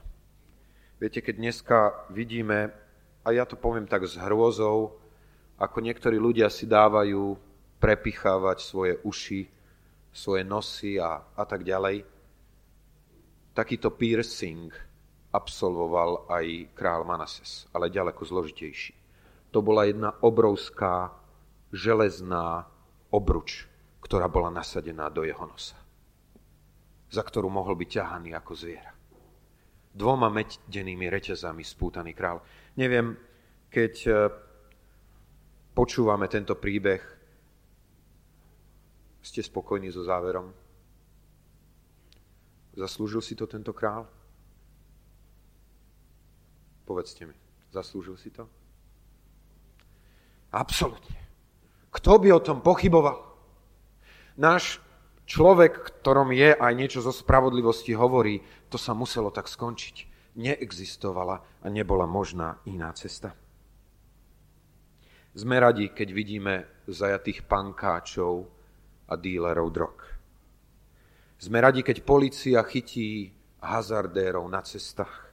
Viete, 1.00 1.24
keď 1.24 1.34
dneska 1.40 2.04
vidíme, 2.12 2.68
a 3.24 3.32
ja 3.32 3.48
to 3.48 3.56
poviem 3.56 3.88
tak 3.88 4.04
s 4.04 4.20
hrôzou, 4.20 4.92
ako 5.56 5.76
niektorí 5.80 6.20
ľudia 6.20 6.52
si 6.52 6.68
dávajú 6.68 7.32
prepichávať 7.80 8.60
svoje 8.60 9.00
uši, 9.08 9.48
svoje 10.10 10.42
nosy 10.42 10.98
a, 10.98 11.22
a 11.22 11.44
tak 11.46 11.62
ďalej. 11.62 12.02
Takýto 13.54 13.94
piercing 13.94 14.70
absolvoval 15.30 16.26
aj 16.30 16.74
král 16.74 17.06
Manases, 17.06 17.70
ale 17.70 17.90
ďaleko 17.90 18.22
zložitejší. 18.26 18.94
To 19.50 19.62
bola 19.62 19.86
jedna 19.86 20.14
obrovská 20.22 21.10
železná 21.70 22.66
obruč, 23.10 23.66
ktorá 24.02 24.26
bola 24.30 24.50
nasadená 24.50 25.10
do 25.10 25.26
jeho 25.26 25.42
nosa, 25.46 25.78
za 27.10 27.22
ktorú 27.22 27.50
mohol 27.50 27.74
byť 27.78 27.88
ťahaný 27.90 28.34
ako 28.34 28.52
zviera 28.54 29.00
dvoma 29.90 30.30
medenými 30.30 31.10
reťazami 31.10 31.66
spútaný 31.66 32.14
král. 32.14 32.38
Neviem, 32.78 33.18
keď 33.66 33.94
e, 34.06 34.10
počúvame 35.74 36.30
tento 36.30 36.54
príbeh, 36.54 37.02
ste 39.20 39.44
spokojní 39.44 39.92
so 39.92 40.04
záverom? 40.04 40.52
Zaslúžil 42.76 43.20
si 43.20 43.36
to 43.36 43.44
tento 43.44 43.72
král? 43.76 44.08
Povedzte 46.88 47.26
mi, 47.26 47.36
zaslúžil 47.70 48.16
si 48.16 48.30
to? 48.34 48.48
Absolutne. 50.50 51.14
Kto 51.90 52.18
by 52.18 52.28
o 52.34 52.42
tom 52.42 52.58
pochyboval? 52.62 53.30
Náš 54.38 54.82
človek, 55.26 56.02
ktorom 56.02 56.34
je 56.34 56.54
aj 56.54 56.72
niečo 56.74 56.98
zo 57.02 57.14
spravodlivosti, 57.14 57.94
hovorí, 57.94 58.42
to 58.66 58.78
sa 58.78 58.94
muselo 58.94 59.30
tak 59.30 59.46
skončiť. 59.46 60.10
Neexistovala 60.38 61.62
a 61.62 61.66
nebola 61.70 62.06
možná 62.06 62.62
iná 62.66 62.90
cesta. 62.94 63.34
Sme 65.34 65.62
radi, 65.62 65.90
keď 65.94 66.08
vidíme 66.10 66.54
zajatých 66.90 67.46
pankáčov 67.46 68.50
a 69.10 69.18
dílerov 69.18 69.68
drog. 69.74 69.96
Sme 71.40 71.58
radi, 71.58 71.82
keď 71.82 72.06
policia 72.06 72.62
chytí 72.62 73.34
hazardérov 73.58 74.46
na 74.46 74.62
cestách. 74.62 75.32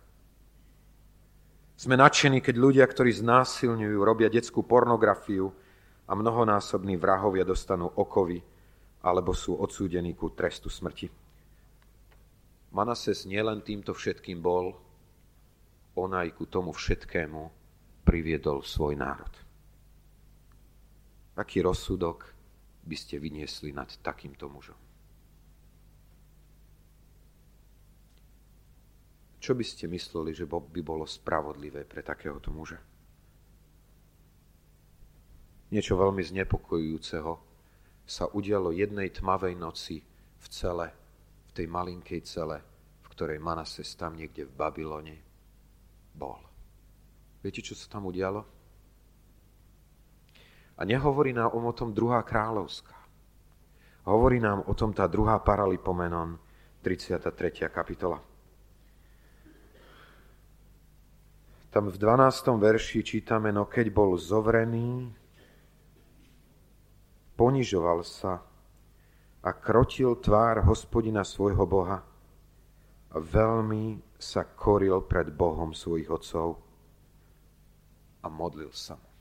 Sme 1.77 1.93
nadšení, 1.93 2.41
keď 2.41 2.55
ľudia, 2.57 2.85
ktorí 2.89 3.13
znásilňujú, 3.13 4.01
robia 4.01 4.33
detskú 4.33 4.65
pornografiu 4.65 5.53
a 6.09 6.17
mnohonásobní 6.17 6.97
vrahovia 6.97 7.45
dostanú 7.45 7.85
okovy 7.85 8.41
alebo 9.05 9.31
sú 9.37 9.61
odsúdení 9.61 10.17
ku 10.17 10.33
trestu 10.33 10.73
smrti. 10.73 11.07
Manases 12.73 13.29
nielen 13.29 13.61
týmto 13.61 13.93
všetkým 13.93 14.41
bol, 14.41 14.73
on 15.97 16.11
aj 16.17 16.33
ku 16.33 16.49
tomu 16.49 16.73
všetkému 16.73 17.41
priviedol 18.03 18.65
svoj 18.65 18.97
národ. 18.97 19.33
Aký 21.37 21.61
rozsudok 21.61 22.36
by 22.87 22.95
ste 22.95 23.19
vyniesli 23.19 23.75
nad 23.75 23.91
takýmto 23.99 24.47
mužom? 24.47 24.79
Čo 29.37 29.55
by 29.55 29.63
ste 29.63 29.85
mysleli, 29.91 30.31
že 30.33 30.47
by 30.47 30.81
bolo 30.81 31.03
spravodlivé 31.07 31.83
pre 31.87 32.03
takéhoto 32.03 32.51
muža? 32.51 32.79
Niečo 35.67 35.99
veľmi 35.99 36.23
znepokojujúceho 36.23 37.31
sa 38.07 38.23
udialo 38.31 38.71
jednej 38.71 39.11
tmavej 39.11 39.55
noci 39.59 39.99
v 40.39 40.45
cele, 40.47 40.87
v 41.47 41.51
tej 41.51 41.67
malinkej 41.67 42.23
cele, 42.23 42.57
v 43.03 43.07
ktorej 43.11 43.43
Manases 43.43 43.91
tam 43.99 44.15
niekde 44.15 44.47
v 44.47 44.55
Babylone 44.55 45.15
bol. 46.15 46.39
Viete, 47.43 47.59
čo 47.59 47.75
sa 47.75 47.91
tam 47.91 48.07
udialo? 48.07 48.56
A 50.77 50.85
nehovorí 50.85 51.33
nám 51.33 51.57
o 51.57 51.73
tom 51.73 51.89
druhá 51.89 52.21
kráľovská. 52.21 52.93
Hovorí 54.07 54.37
nám 54.39 54.63
o 54.69 54.73
tom 54.77 54.93
tá 54.93 55.09
druhá 55.09 55.41
paralipomenon, 55.41 56.39
33. 56.85 57.67
kapitola. 57.67 58.21
Tam 61.67 61.91
v 61.91 61.97
12. 61.99 62.31
verši 62.55 63.03
čítame, 63.03 63.51
no 63.51 63.67
keď 63.67 63.91
bol 63.91 64.15
zovrený, 64.15 65.11
ponižoval 67.35 68.07
sa 68.07 68.39
a 69.43 69.49
krotil 69.51 70.15
tvár 70.17 70.63
hospodina 70.63 71.27
svojho 71.27 71.67
Boha 71.67 71.99
a 73.11 73.15
veľmi 73.19 73.99
sa 74.17 74.47
koril 74.47 75.03
pred 75.05 75.29
Bohom 75.29 75.75
svojich 75.75 76.09
otcov 76.09 76.57
a 78.23 78.27
modlil 78.31 78.71
sa 78.71 78.95
mu. 78.95 79.16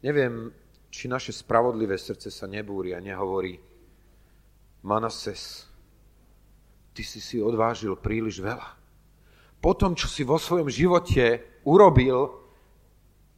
Neviem, 0.00 0.48
či 0.88 1.12
naše 1.12 1.30
spravodlivé 1.30 2.00
srdce 2.00 2.32
sa 2.32 2.48
nebúri 2.48 2.96
a 2.96 3.04
nehovorí 3.04 3.60
Manases, 4.80 5.68
ty 6.96 7.04
si 7.04 7.20
si 7.20 7.36
odvážil 7.36 8.00
príliš 8.00 8.40
veľa. 8.40 8.80
Po 9.60 9.76
tom, 9.76 9.92
čo 9.92 10.08
si 10.08 10.24
vo 10.24 10.40
svojom 10.40 10.72
živote 10.72 11.44
urobil, 11.68 12.32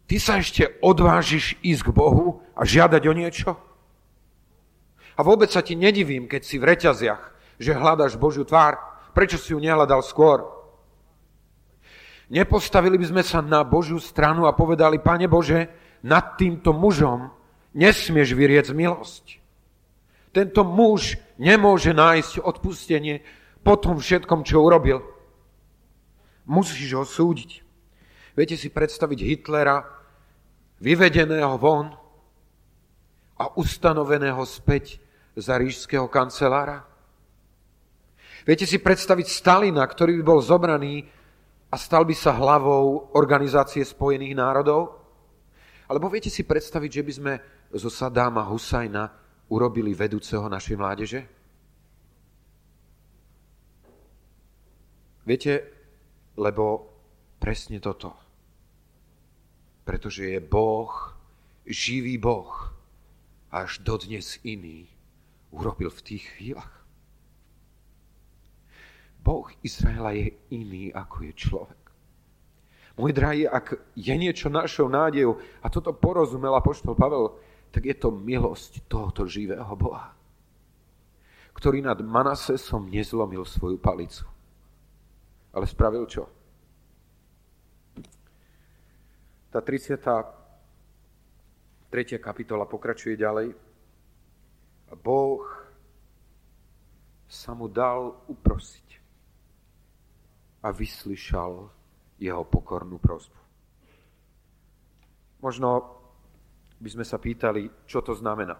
ty 0.07 0.23
sa 0.23 0.39
ešte 0.39 0.79
odvážiš 0.79 1.59
ísť 1.67 1.91
k 1.91 1.95
Bohu 1.95 2.47
a 2.55 2.63
žiadať 2.63 3.03
o 3.11 3.13
niečo? 3.13 3.51
A 5.19 5.21
vôbec 5.27 5.51
sa 5.51 5.67
ti 5.67 5.75
nedivím, 5.75 6.31
keď 6.31 6.43
si 6.47 6.63
v 6.63 6.73
reťaziach, 6.73 7.23
že 7.59 7.75
hľadaš 7.75 8.15
Božiu 8.17 8.47
tvár. 8.47 8.79
Prečo 9.13 9.37
si 9.37 9.53
ju 9.53 9.59
nehľadal 9.59 10.01
skôr? 10.01 10.47
Nepostavili 12.33 12.97
by 12.97 13.07
sme 13.13 13.23
sa 13.27 13.45
na 13.45 13.61
Božiu 13.67 14.01
stranu 14.01 14.49
a 14.49 14.57
povedali, 14.57 15.03
Pane 15.03 15.29
Bože, 15.29 15.82
nad 16.03 16.35
týmto 16.35 16.75
mužom 16.75 17.31
nesmieš 17.73 18.35
vyriec 18.35 18.69
milosť. 18.75 19.39
Tento 20.33 20.65
muž 20.65 21.21
nemôže 21.37 21.93
nájsť 21.93 22.41
odpustenie 22.41 23.21
po 23.61 23.77
tom 23.79 24.01
všetkom, 24.01 24.43
čo 24.43 24.65
urobil. 24.65 25.05
Musíš 26.49 26.91
ho 26.99 27.05
súdiť. 27.05 27.63
Viete 28.33 28.57
si 28.57 28.73
predstaviť 28.73 29.19
Hitlera, 29.23 29.85
vyvedeného 30.83 31.55
von 31.61 31.95
a 33.39 33.45
ustanoveného 33.55 34.43
späť 34.49 34.99
za 35.37 35.61
rížského 35.61 36.09
kancelára? 36.09 36.83
Viete 38.43 38.67
si 38.67 38.83
predstaviť 38.83 39.27
Stalina, 39.31 39.87
ktorý 39.87 40.19
by 40.19 40.25
bol 40.27 40.41
zobraný 40.43 41.07
a 41.71 41.77
stal 41.79 42.03
by 42.03 42.17
sa 42.17 42.35
hlavou 42.35 43.15
Organizácie 43.15 43.87
spojených 43.87 44.35
národov? 44.35 45.02
Alebo 45.91 46.07
viete 46.11 46.31
si 46.31 46.47
predstaviť, 46.47 46.91
že 46.91 47.03
by 47.03 47.13
sme 47.13 47.33
zo 47.75 47.91
Sadáma 47.91 48.47
Husajna 48.47 49.11
urobili 49.51 49.93
vedúceho 49.93 50.47
našej 50.47 50.77
mládeže? 50.79 51.21
Viete, 55.23 55.53
lebo 56.35 56.91
presne 57.39 57.79
toto. 57.79 58.15
Pretože 59.83 60.35
je 60.35 60.41
Boh, 60.43 60.91
živý 61.67 62.19
Boh, 62.19 62.51
až 63.53 63.83
dodnes 63.85 64.41
iný 64.43 64.89
urobil 65.53 65.93
v 65.93 66.03
tých 66.03 66.25
chvíľach. 66.35 66.83
Boh 69.23 69.47
Izraela 69.63 70.11
je 70.19 70.35
iný, 70.51 70.91
ako 70.91 71.31
je 71.31 71.33
človek. 71.37 71.82
Môj 72.93 73.17
drahý, 73.17 73.49
ak 73.49 73.97
je 73.97 74.13
niečo 74.13 74.53
našou 74.53 74.85
nádejou, 74.89 75.41
a 75.65 75.73
toto 75.73 75.97
porozumel 75.97 76.53
apoštol 76.53 76.93
Pavel, 76.93 77.33
tak 77.73 77.89
je 77.89 77.97
to 77.97 78.13
milosť 78.13 78.85
tohoto 78.85 79.25
živého 79.25 79.73
Boha, 79.73 80.13
ktorý 81.57 81.81
nad 81.81 81.97
Manasesom 82.05 82.93
nezlomil 82.93 83.49
svoju 83.49 83.81
palicu. 83.81 84.29
Ale 85.57 85.65
spravil 85.65 86.05
čo? 86.05 86.29
Tá 89.53 89.61
33. 89.61 90.33
kapitola 92.21 92.65
pokračuje 92.65 93.21
ďalej. 93.21 93.53
Boh 95.01 95.41
sa 97.29 97.55
mu 97.57 97.69
dal 97.69 98.13
uprosiť 98.29 99.01
a 100.65 100.73
vyslyšal 100.73 101.71
jeho 102.23 102.47
pokornú 102.47 103.03
prozbu. 103.03 103.41
Možno 105.43 105.69
by 106.79 106.89
sme 106.91 107.03
sa 107.03 107.19
pýtali, 107.19 107.67
čo 107.91 107.99
to 107.99 108.15
znamená. 108.15 108.55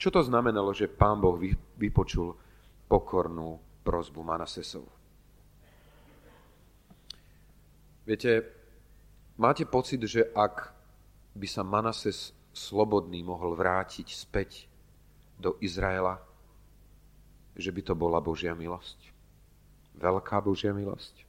Čo 0.00 0.08
to 0.08 0.24
znamenalo, 0.24 0.72
že 0.72 0.88
pán 0.88 1.20
Boh 1.20 1.36
vypočul 1.76 2.32
pokornú 2.88 3.60
prozbu 3.84 4.24
Manasesovu? 4.24 4.90
Viete, 8.02 8.42
máte 9.38 9.62
pocit, 9.62 10.02
že 10.02 10.26
ak 10.34 10.74
by 11.38 11.46
sa 11.46 11.62
Manases 11.62 12.34
slobodný 12.50 13.22
mohol 13.22 13.54
vrátiť 13.54 14.08
späť 14.10 14.66
do 15.38 15.54
Izraela, 15.62 16.18
že 17.54 17.70
by 17.70 17.80
to 17.84 17.94
bola 17.94 18.18
Božia 18.18 18.58
milosť? 18.58 19.11
Veľká 19.96 20.40
Božia 20.40 20.72
milosť? 20.72 21.24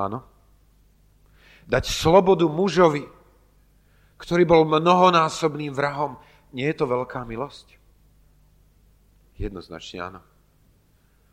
Áno? 0.00 0.24
Dať 1.68 1.84
slobodu 1.86 2.48
mužovi, 2.48 3.06
ktorý 4.18 4.42
bol 4.46 4.62
mnohonásobným 4.66 5.70
vrahom, 5.70 6.18
nie 6.50 6.66
je 6.68 6.76
to 6.76 6.86
veľká 6.90 7.22
milosť? 7.22 7.78
Jednoznačne 9.38 9.98
áno. 9.98 10.20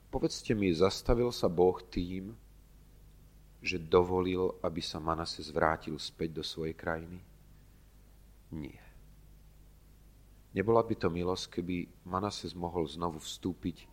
Povedzte 0.09 0.57
mi, 0.57 0.73
zastavil 0.73 1.29
sa 1.29 1.45
Boh 1.45 1.77
tým, 1.85 2.33
že 3.59 3.77
dovolil, 3.77 4.57
aby 4.63 4.81
sa 4.81 4.97
Manases 4.97 5.51
vrátil 5.51 5.99
späť 5.99 6.41
do 6.41 6.43
svojej 6.45 6.73
krajiny? 6.73 7.19
Nie. 8.55 8.81
Nebola 10.55 10.81
by 10.81 10.95
to 10.97 11.13
milosť, 11.13 11.61
keby 11.61 11.85
Manases 12.09 12.57
mohol 12.57 12.89
znovu 12.89 13.21
vstúpiť 13.21 13.85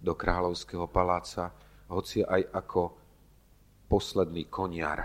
do 0.00 0.16
kráľovského 0.16 0.88
paláca, 0.88 1.52
hoci 1.92 2.24
aj 2.24 2.48
ako 2.56 2.82
posledný 3.86 4.48
koniar, 4.48 5.04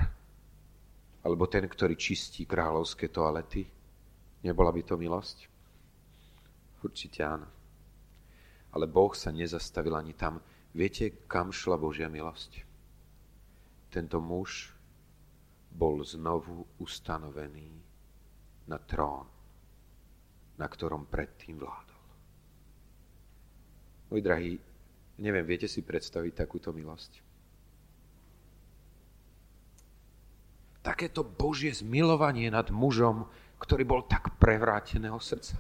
alebo 1.26 1.50
ten, 1.50 1.66
ktorý 1.66 1.98
čistí 1.98 2.46
kráľovské 2.46 3.10
toalety? 3.12 3.66
Nebola 4.46 4.70
by 4.70 4.82
to 4.86 4.96
milosť? 4.96 5.38
Určite 6.86 7.20
áno. 7.26 7.50
Ale 8.78 8.86
Boh 8.86 9.10
sa 9.18 9.34
nezastavil 9.34 9.98
ani 9.98 10.14
tam. 10.14 10.38
Viete, 10.78 11.26
kam 11.26 11.50
šla 11.50 11.82
Božia 11.82 12.06
milosť? 12.06 12.62
Tento 13.90 14.22
muž 14.22 14.70
bol 15.74 16.06
znovu 16.06 16.68
ustanovený 16.78 17.74
na 18.70 18.78
trón, 18.78 19.26
na 20.62 20.68
ktorom 20.70 21.10
predtým 21.10 21.58
vládol. 21.58 22.04
Môj 24.14 24.22
drahý, 24.22 24.54
neviem, 25.20 25.46
viete 25.48 25.68
si 25.68 25.84
predstaviť 25.86 26.34
takúto 26.46 26.76
milosť? 26.76 27.36
takéto 30.86 31.26
Božie 31.26 31.74
zmilovanie 31.74 32.54
nad 32.54 32.70
mužom, 32.70 33.26
ktorý 33.58 33.82
bol 33.90 34.06
tak 34.06 34.38
prevráteného 34.38 35.18
srdca. 35.18 35.58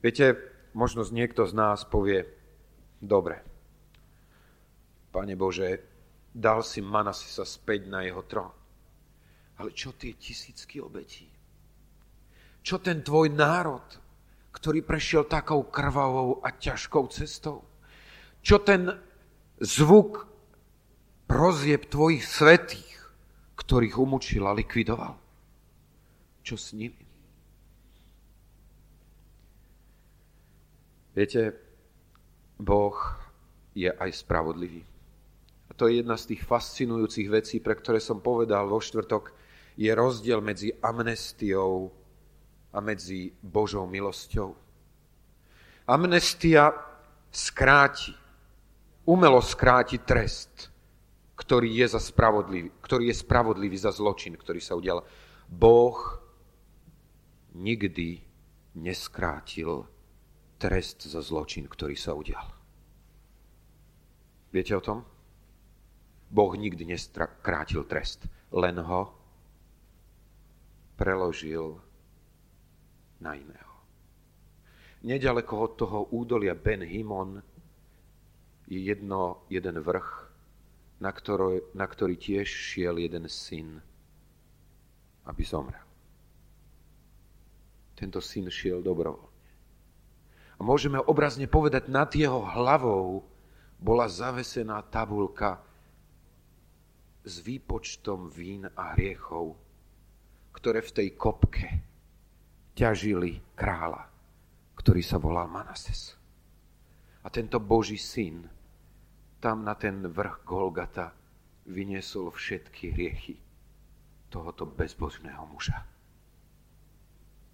Viete, 0.00 0.40
možno 0.72 1.04
niekto 1.12 1.44
z 1.44 1.52
nás 1.52 1.84
povie, 1.84 2.24
dobre, 2.96 3.44
Pane 5.12 5.36
Bože, 5.36 5.84
dal 6.32 6.64
si 6.64 6.80
Manasisa 6.80 7.44
späť 7.44 7.92
na 7.92 8.00
jeho 8.00 8.24
trón. 8.24 8.54
Ale 9.60 9.76
čo 9.76 9.92
tie 9.92 10.16
tisícky 10.16 10.80
obetí? 10.80 11.28
Čo 12.64 12.80
ten 12.80 13.04
tvoj 13.04 13.28
národ, 13.28 13.84
ktorý 14.50 14.82
prešiel 14.82 15.26
takou 15.26 15.66
krvavou 15.66 16.42
a 16.42 16.50
ťažkou 16.50 17.06
cestou? 17.10 17.64
Čo 18.40 18.62
ten 18.62 18.88
zvuk 19.60 20.30
prozieb 21.30 21.86
tvojich 21.86 22.26
svetých, 22.26 22.90
ktorých 23.54 24.02
umučil 24.02 24.42
a 24.50 24.56
likvidoval. 24.56 25.14
Čo 26.42 26.58
s 26.58 26.74
nimi? 26.74 27.06
Viete, 31.14 31.54
Boh 32.58 32.96
je 33.78 33.86
aj 33.92 34.10
spravodlivý. 34.26 34.82
A 35.70 35.76
to 35.78 35.86
je 35.86 36.02
jedna 36.02 36.18
z 36.18 36.34
tých 36.34 36.42
fascinujúcich 36.42 37.30
vecí, 37.30 37.62
pre 37.62 37.78
ktoré 37.78 38.02
som 38.02 38.18
povedal 38.18 38.66
vo 38.66 38.82
štvrtok, 38.82 39.30
je 39.78 39.90
rozdiel 39.94 40.42
medzi 40.42 40.74
amnestiou 40.82 41.94
a 42.70 42.78
medzi 42.80 43.34
Božou 43.42 43.86
milosťou. 43.86 44.54
Amnestia 45.90 46.70
skráti, 47.30 48.14
umelo 49.06 49.42
skráti 49.42 49.98
trest 50.02 50.70
ktorý 51.40 51.72
je, 51.72 51.86
za 51.88 52.00
spravodlivý, 52.04 52.68
ktorý 52.84 53.08
je 53.08 53.16
spravodlivý 53.16 53.80
za 53.80 53.88
zločin, 53.96 54.36
ktorý 54.36 54.60
sa 54.60 54.76
udial. 54.76 55.00
Boh 55.48 55.96
nikdy 57.56 58.20
neskrátil 58.76 59.88
trest 60.60 61.08
za 61.08 61.24
zločin, 61.24 61.64
ktorý 61.64 61.96
sa 61.96 62.12
udial. 62.12 62.44
Viete 64.52 64.76
o 64.76 64.84
tom? 64.84 65.08
Boh 66.28 66.52
nikdy 66.52 66.84
neskrátil 66.92 67.88
trest, 67.88 68.28
len 68.52 68.76
ho 68.76 69.16
preložil 71.00 71.80
na 73.20 73.36
iného. 73.36 73.74
Nedaleko 75.00 75.54
od 75.64 75.72
toho 75.80 75.98
údolia 76.12 76.52
Ben 76.52 76.84
Himon 76.84 77.40
je 78.68 78.80
jedno, 78.84 79.48
jeden 79.48 79.80
vrch, 79.80 80.08
na, 81.00 81.10
ktorý, 81.10 81.72
na 81.72 81.88
ktorý 81.88 82.20
tiež 82.20 82.44
šiel 82.44 83.00
jeden 83.00 83.24
syn, 83.24 83.80
aby 85.24 85.42
zomrel. 85.44 85.84
Tento 87.96 88.20
syn 88.20 88.52
šiel 88.52 88.84
dobrovoľne. 88.84 89.28
A 90.56 90.60
môžeme 90.60 91.00
obrazne 91.00 91.48
povedať, 91.48 91.88
nad 91.88 92.12
jeho 92.12 92.44
hlavou 92.44 93.24
bola 93.80 94.04
zavesená 94.04 94.84
tabulka 94.92 95.64
s 97.24 97.40
výpočtom 97.40 98.28
vín 98.28 98.68
a 98.68 98.92
hriechov, 98.92 99.56
ktoré 100.52 100.84
v 100.84 100.92
tej 100.92 101.08
kopke 101.16 101.89
ťažili 102.80 103.36
kráľa, 103.52 104.08
ktorý 104.80 105.04
sa 105.04 105.20
volal 105.20 105.52
Manases. 105.52 106.16
A 107.20 107.28
tento 107.28 107.60
Boží 107.60 108.00
syn 108.00 108.48
tam 109.36 109.60
na 109.68 109.76
ten 109.76 110.00
vrch 110.00 110.40
Golgata 110.48 111.12
vyniesol 111.68 112.32
všetky 112.32 112.96
hriechy 112.96 113.36
tohoto 114.32 114.64
bezbožného 114.64 115.44
muža. 115.44 115.76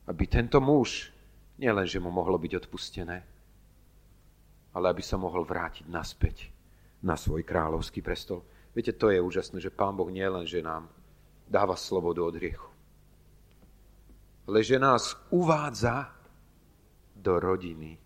Aby 0.07 0.31
tento 0.31 0.62
muž, 0.62 1.11
nielen, 1.59 1.91
že 1.91 1.99
mu 1.99 2.15
mohlo 2.15 2.39
byť 2.39 2.62
odpustené, 2.62 3.19
ale 4.79 4.87
aby 4.87 5.03
sa 5.03 5.19
mohol 5.19 5.43
vrátiť 5.43 5.91
naspäť 5.91 6.55
na 7.03 7.19
svoj 7.19 7.43
kráľovský 7.43 7.99
prestol. 7.99 8.47
Viete, 8.71 8.95
to 8.95 9.11
je 9.11 9.19
úžasné, 9.19 9.59
že 9.59 9.75
Pán 9.75 9.99
Boh 9.99 10.07
nie 10.07 10.27
len, 10.27 10.47
že 10.47 10.62
nám 10.62 10.87
dáva 11.51 11.75
slobodu 11.75 12.23
od 12.23 12.39
hriechu, 12.39 12.71
ale 14.47 14.63
že 14.63 14.79
nás 14.79 15.19
uvádza 15.35 16.15
do 17.19 17.43
rodiny 17.43 17.99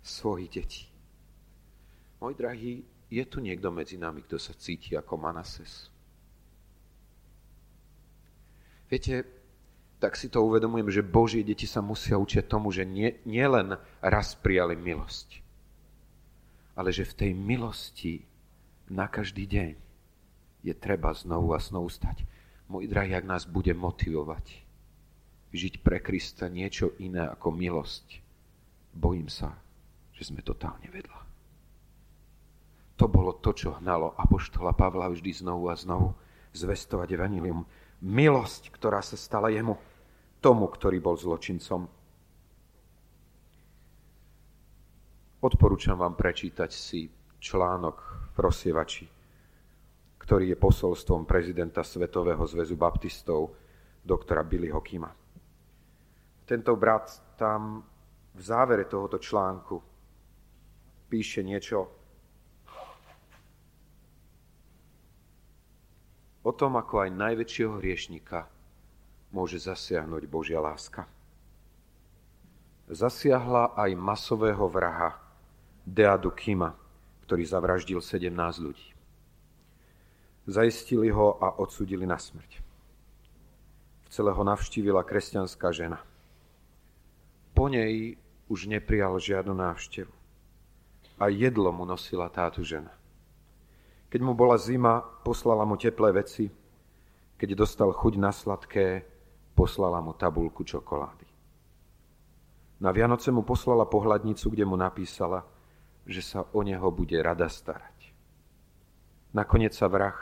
svojich 0.00 0.48
detí. 0.48 0.84
Môj 2.18 2.32
drahý, 2.34 2.80
je 3.12 3.24
tu 3.28 3.44
niekto 3.44 3.68
medzi 3.68 4.00
nami, 4.00 4.24
kto 4.24 4.40
sa 4.40 4.56
cíti 4.56 4.96
ako 4.96 5.20
Manases? 5.20 5.92
Viete, 8.88 9.24
tak 10.00 10.16
si 10.16 10.32
to 10.32 10.40
uvedomujem, 10.40 10.88
že 10.88 11.04
Božie 11.04 11.44
deti 11.44 11.68
sa 11.68 11.84
musia 11.84 12.16
učiť 12.16 12.48
tomu, 12.48 12.72
že 12.72 12.88
nie, 12.88 13.20
nie 13.28 13.44
len 13.44 13.76
raz 14.00 14.32
prijali 14.34 14.74
milosť, 14.74 15.44
ale 16.74 16.88
že 16.90 17.04
v 17.04 17.16
tej 17.16 17.30
milosti 17.36 18.24
na 18.88 19.06
každý 19.06 19.44
deň 19.44 19.70
je 20.64 20.74
treba 20.74 21.12
znovu 21.12 21.52
a 21.52 21.60
znovu 21.60 21.92
stať. 21.92 22.24
Môj 22.72 22.88
drahý, 22.88 23.12
ak 23.12 23.28
nás 23.28 23.44
bude 23.44 23.76
motivovať 23.76 24.61
žiť 25.52 25.84
pre 25.84 26.00
Krista 26.00 26.48
niečo 26.48 26.96
iné 26.96 27.28
ako 27.28 27.52
milosť, 27.52 28.24
bojím 28.96 29.28
sa, 29.28 29.52
že 30.16 30.32
sme 30.32 30.40
totálne 30.40 30.88
vedľa. 30.88 31.20
To 33.00 33.06
bolo 33.08 33.36
to, 33.36 33.52
čo 33.52 33.76
hnalo 33.80 34.16
Apoštola 34.16 34.72
Pavla 34.72 35.12
vždy 35.12 35.44
znovu 35.44 35.68
a 35.68 35.76
znovu 35.76 36.16
zvestovať 36.52 37.16
evanilium. 37.16 37.64
Milosť, 38.02 38.72
ktorá 38.72 39.00
sa 39.00 39.16
stala 39.16 39.48
jemu, 39.48 39.76
tomu, 40.42 40.68
ktorý 40.68 40.98
bol 40.98 41.16
zločincom. 41.16 41.88
Odporúčam 45.42 45.98
vám 45.98 46.14
prečítať 46.14 46.70
si 46.70 47.10
článok 47.42 47.96
v 47.98 48.28
Prosievači, 48.38 49.06
ktorý 50.22 50.54
je 50.54 50.62
posolstvom 50.62 51.26
prezidenta 51.26 51.82
Svetového 51.82 52.42
zväzu 52.46 52.78
baptistov, 52.78 53.50
doktora 54.06 54.46
Billyho 54.46 54.78
Kima. 54.78 55.21
Tento 56.42 56.72
brat 56.76 57.36
tam 57.38 57.82
v 58.34 58.40
závere 58.40 58.84
tohoto 58.88 59.18
článku 59.20 59.78
píše 61.12 61.44
niečo 61.44 62.02
o 66.42 66.50
tom, 66.50 66.74
ako 66.80 67.06
aj 67.06 67.10
najväčšieho 67.14 67.78
hriešnika 67.78 68.48
môže 69.30 69.62
zasiahnuť 69.62 70.22
Božia 70.26 70.58
láska. 70.58 71.06
Zasiahla 72.92 73.72
aj 73.78 73.94
masového 73.96 74.66
vraha 74.68 75.16
Deadu 75.86 76.34
Kima, 76.34 76.76
ktorý 77.24 77.46
zavraždil 77.46 78.00
17 78.02 78.34
ľudí. 78.60 78.92
Zaistili 80.44 81.08
ho 81.14 81.38
a 81.38 81.62
odsudili 81.62 82.02
na 82.04 82.18
smrť. 82.18 82.58
V 84.04 84.08
celého 84.10 84.42
navštívila 84.42 85.06
kresťanská 85.06 85.70
žena. 85.70 86.02
Po 87.52 87.68
nej 87.68 88.16
už 88.48 88.68
neprijal 88.68 89.16
žiadnu 89.20 89.52
návštevu. 89.52 90.12
A 91.20 91.28
jedlo 91.28 91.70
mu 91.72 91.84
nosila 91.84 92.28
táto 92.32 92.64
žena. 92.64 92.90
Keď 94.12 94.20
mu 94.20 94.36
bola 94.36 94.60
zima, 94.60 95.00
poslala 95.00 95.64
mu 95.64 95.80
teplé 95.80 96.12
veci. 96.12 96.52
Keď 97.40 97.48
dostal 97.56 97.92
chuť 97.96 98.14
na 98.20 98.28
sladké, 98.28 99.04
poslala 99.56 100.04
mu 100.04 100.12
tabulku 100.12 100.64
čokolády. 100.64 101.24
Na 102.82 102.90
Vianoce 102.90 103.30
mu 103.30 103.46
poslala 103.46 103.86
pohľadnicu, 103.86 104.52
kde 104.52 104.64
mu 104.66 104.74
napísala, 104.74 105.46
že 106.02 106.20
sa 106.20 106.44
o 106.50 106.60
neho 106.66 106.90
bude 106.90 107.14
rada 107.22 107.46
starať. 107.46 108.12
Nakoniec 109.32 109.72
sa 109.72 109.88
vrah 109.88 110.18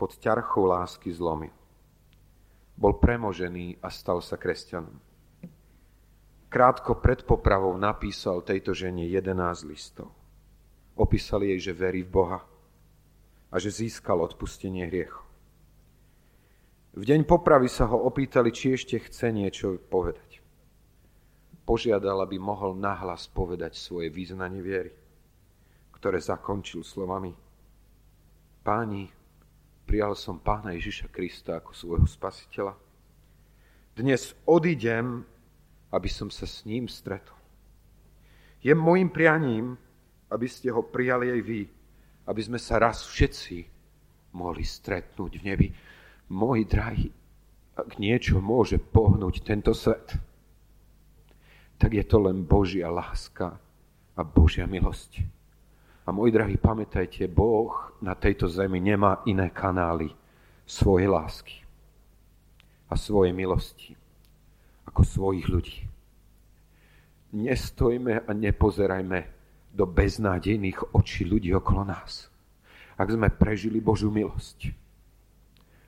pod 0.00 0.16
ťarchou 0.16 0.66
lásky 0.66 1.12
zlomil. 1.12 1.54
Bol 2.74 2.98
premožený 2.98 3.78
a 3.82 3.90
stal 3.94 4.22
sa 4.24 4.34
kresťanom. 4.34 5.07
Krátko 6.48 6.96
pred 6.96 7.28
popravou 7.28 7.76
napísal 7.76 8.40
tejto 8.40 8.72
žene 8.72 9.04
11 9.04 9.68
listov. 9.68 10.08
Opísal 10.96 11.44
jej, 11.44 11.60
že 11.60 11.76
verí 11.76 12.00
v 12.02 12.10
Boha 12.10 12.40
a 13.52 13.54
že 13.60 13.68
získal 13.68 14.24
odpustenie 14.24 14.88
hriechov. 14.88 15.28
V 16.96 17.04
deň 17.04 17.28
popravy 17.28 17.68
sa 17.68 17.84
ho 17.86 18.00
opýtali, 18.08 18.48
či 18.50 18.74
ešte 18.74 18.96
chce 18.96 19.28
niečo 19.30 19.76
povedať. 19.76 20.40
Požiadal, 21.68 22.24
aby 22.24 22.40
mohol 22.40 22.74
nahlas 22.80 23.28
povedať 23.28 23.76
svoje 23.76 24.08
význanie 24.08 24.64
viery, 24.64 24.90
ktoré 25.92 26.16
zakončil 26.16 26.80
slovami 26.80 27.36
Páni, 28.64 29.08
prijal 29.84 30.16
som 30.16 30.40
Pána 30.40 30.72
Ježiša 30.76 31.12
Krista 31.12 31.60
ako 31.60 31.76
svojho 31.76 32.08
spasiteľa. 32.08 32.76
Dnes 33.96 34.32
odídem, 34.44 35.24
aby 35.92 36.08
som 36.08 36.28
sa 36.28 36.44
s 36.44 36.64
ním 36.68 36.88
stretol. 36.88 37.36
Je 38.60 38.74
môjim 38.74 39.08
prianím, 39.08 39.78
aby 40.28 40.46
ste 40.50 40.68
ho 40.68 40.84
prijali 40.84 41.32
aj 41.32 41.40
vy, 41.40 41.62
aby 42.28 42.40
sme 42.44 42.60
sa 42.60 42.76
raz 42.76 43.06
všetci 43.06 43.64
mohli 44.36 44.64
stretnúť 44.66 45.32
v 45.40 45.46
nebi. 45.46 45.68
Moji 46.28 46.68
drahí, 46.68 47.08
ak 47.78 47.96
niečo 47.96 48.42
môže 48.42 48.76
pohnúť 48.76 49.40
tento 49.46 49.72
svet, 49.72 50.12
tak 51.78 51.94
je 51.94 52.04
to 52.04 52.18
len 52.20 52.44
Božia 52.44 52.90
láska 52.90 53.56
a 54.18 54.20
Božia 54.26 54.66
milosť. 54.66 55.22
A 56.04 56.12
môj 56.12 56.34
drahý, 56.34 56.58
pamätajte, 56.58 57.30
Boh 57.30 57.94
na 58.02 58.18
tejto 58.18 58.50
zemi 58.50 58.82
nemá 58.82 59.22
iné 59.24 59.48
kanály 59.48 60.12
svojej 60.68 61.08
lásky 61.08 61.64
a 62.90 62.96
svojej 62.96 63.32
milosti 63.32 63.97
ako 64.98 65.06
svojich 65.06 65.46
ľudí. 65.46 65.78
Nestojme 67.38 68.26
a 68.26 68.30
nepozerajme 68.34 69.30
do 69.70 69.86
beznádejných 69.86 70.90
očí 70.90 71.22
ľudí 71.22 71.54
okolo 71.54 71.86
nás. 71.86 72.26
Ak 72.98 73.06
sme 73.06 73.30
prežili 73.30 73.78
Božú 73.78 74.10
milosť, 74.10 74.74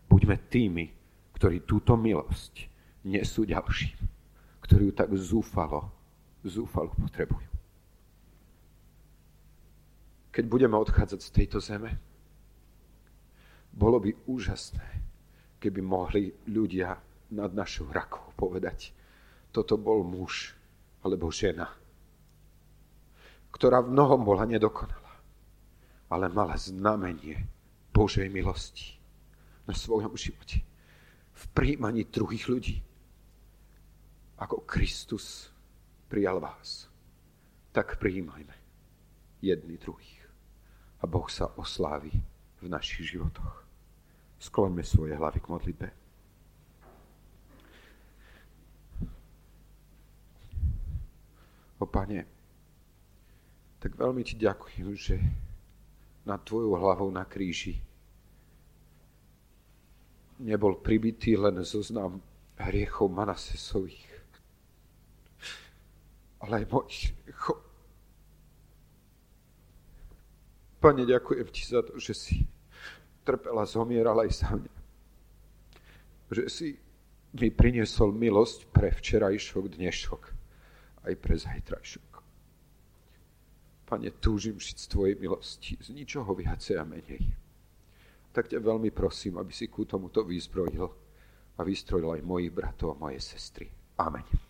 buďme 0.07 0.47
tými, 0.47 0.95
ktorí 1.35 1.67
túto 1.67 1.99
milosť 1.99 2.71
nesú 3.11 3.43
ďalším, 3.43 3.99
ktorí 4.63 4.83
ju 4.87 4.95
tak 4.95 5.11
zúfalo, 5.19 5.91
zúfalo 6.47 6.95
potrebujú 6.95 7.51
keď 10.31 10.47
budeme 10.47 10.79
odchádzať 10.79 11.21
z 11.27 11.31
tejto 11.35 11.59
zeme. 11.59 11.91
Bolo 13.75 13.99
by 13.99 14.15
úžasné, 14.31 15.03
keby 15.59 15.83
mohli 15.83 16.31
ľudia 16.47 16.95
nad 17.35 17.51
našou 17.51 17.91
rakou 17.91 18.31
povedať, 18.35 18.95
toto 19.51 19.75
bol 19.77 20.07
muž 20.07 20.55
alebo 21.03 21.31
žena, 21.31 21.71
ktorá 23.51 23.83
v 23.83 23.93
mnohom 23.93 24.23
bola 24.23 24.47
nedokonalá, 24.47 25.15
ale 26.11 26.31
mala 26.31 26.55
znamenie 26.55 27.47
Božej 27.91 28.31
milosti 28.31 28.99
na 29.67 29.75
svojom 29.75 30.15
živote. 30.15 30.63
V 31.35 31.45
príjmaní 31.55 32.07
druhých 32.07 32.47
ľudí. 32.47 32.77
Ako 34.41 34.65
Kristus 34.65 35.53
prijal 36.09 36.41
vás, 36.41 36.89
tak 37.77 38.01
prijímajme 38.01 38.57
jedni 39.45 39.77
druhých 39.77 40.21
a 41.01 41.09
Boh 41.09 41.29
sa 41.29 41.49
oslávi 41.57 42.13
v 42.61 42.67
našich 42.69 43.17
životoch. 43.17 43.65
Skloňme 44.41 44.85
svoje 44.85 45.17
hlavy 45.17 45.41
k 45.41 45.51
modlitbe. 45.53 45.89
O 51.81 51.89
Pane, 51.89 52.29
tak 53.81 53.97
veľmi 53.97 54.21
Ti 54.21 54.37
ďakujem, 54.37 54.89
že 54.93 55.17
na 56.29 56.37
Tvojou 56.37 56.77
hlavou 56.77 57.09
na 57.09 57.25
kríži 57.25 57.81
nebol 60.45 60.77
pribitý 60.77 61.41
len 61.41 61.65
zoznam 61.65 62.21
hriechov 62.61 63.09
Manasesových, 63.09 64.09
ale 66.45 66.65
aj 66.65 66.69
mojich 66.69 67.17
hriechov. 67.25 67.65
Pane, 70.85 71.09
ďakujem 71.09 71.49
Ti 71.49 71.63
za 71.65 71.81
to, 71.81 71.97
že 71.97 72.13
si 72.13 72.45
trpela, 73.25 73.65
zomierala 73.65 74.29
aj 74.29 74.33
za 74.33 74.53
mňa. 74.53 74.75
Že 76.29 76.45
si 76.53 76.69
mi 77.37 77.49
priniesol 77.49 78.13
milosť 78.13 78.69
pre 78.69 78.93
včerajšok, 78.93 79.65
dnešok, 79.77 80.40
aj 81.07 81.15
pre 81.17 81.35
zajtrajšok. 81.37 82.11
Pane, 83.91 84.11
túžim 84.23 84.55
žiť 84.55 84.77
z 84.77 84.87
Tvojej 84.87 85.17
milosti, 85.19 85.75
z 85.81 85.89
ničoho 85.91 86.31
viacej 86.31 86.79
a 86.79 86.87
menej. 86.87 87.23
Tak 88.31 88.47
ťa 88.47 88.63
veľmi 88.63 88.95
prosím, 88.95 89.43
aby 89.43 89.51
si 89.51 89.67
ku 89.67 89.83
tomuto 89.83 90.23
vyzbrojil 90.23 90.87
a 91.59 91.61
vystrojil 91.67 92.15
aj 92.15 92.23
mojich 92.23 92.55
bratov 92.55 92.95
a 92.95 93.01
moje 93.03 93.19
sestry. 93.19 93.67
Amen. 93.99 94.50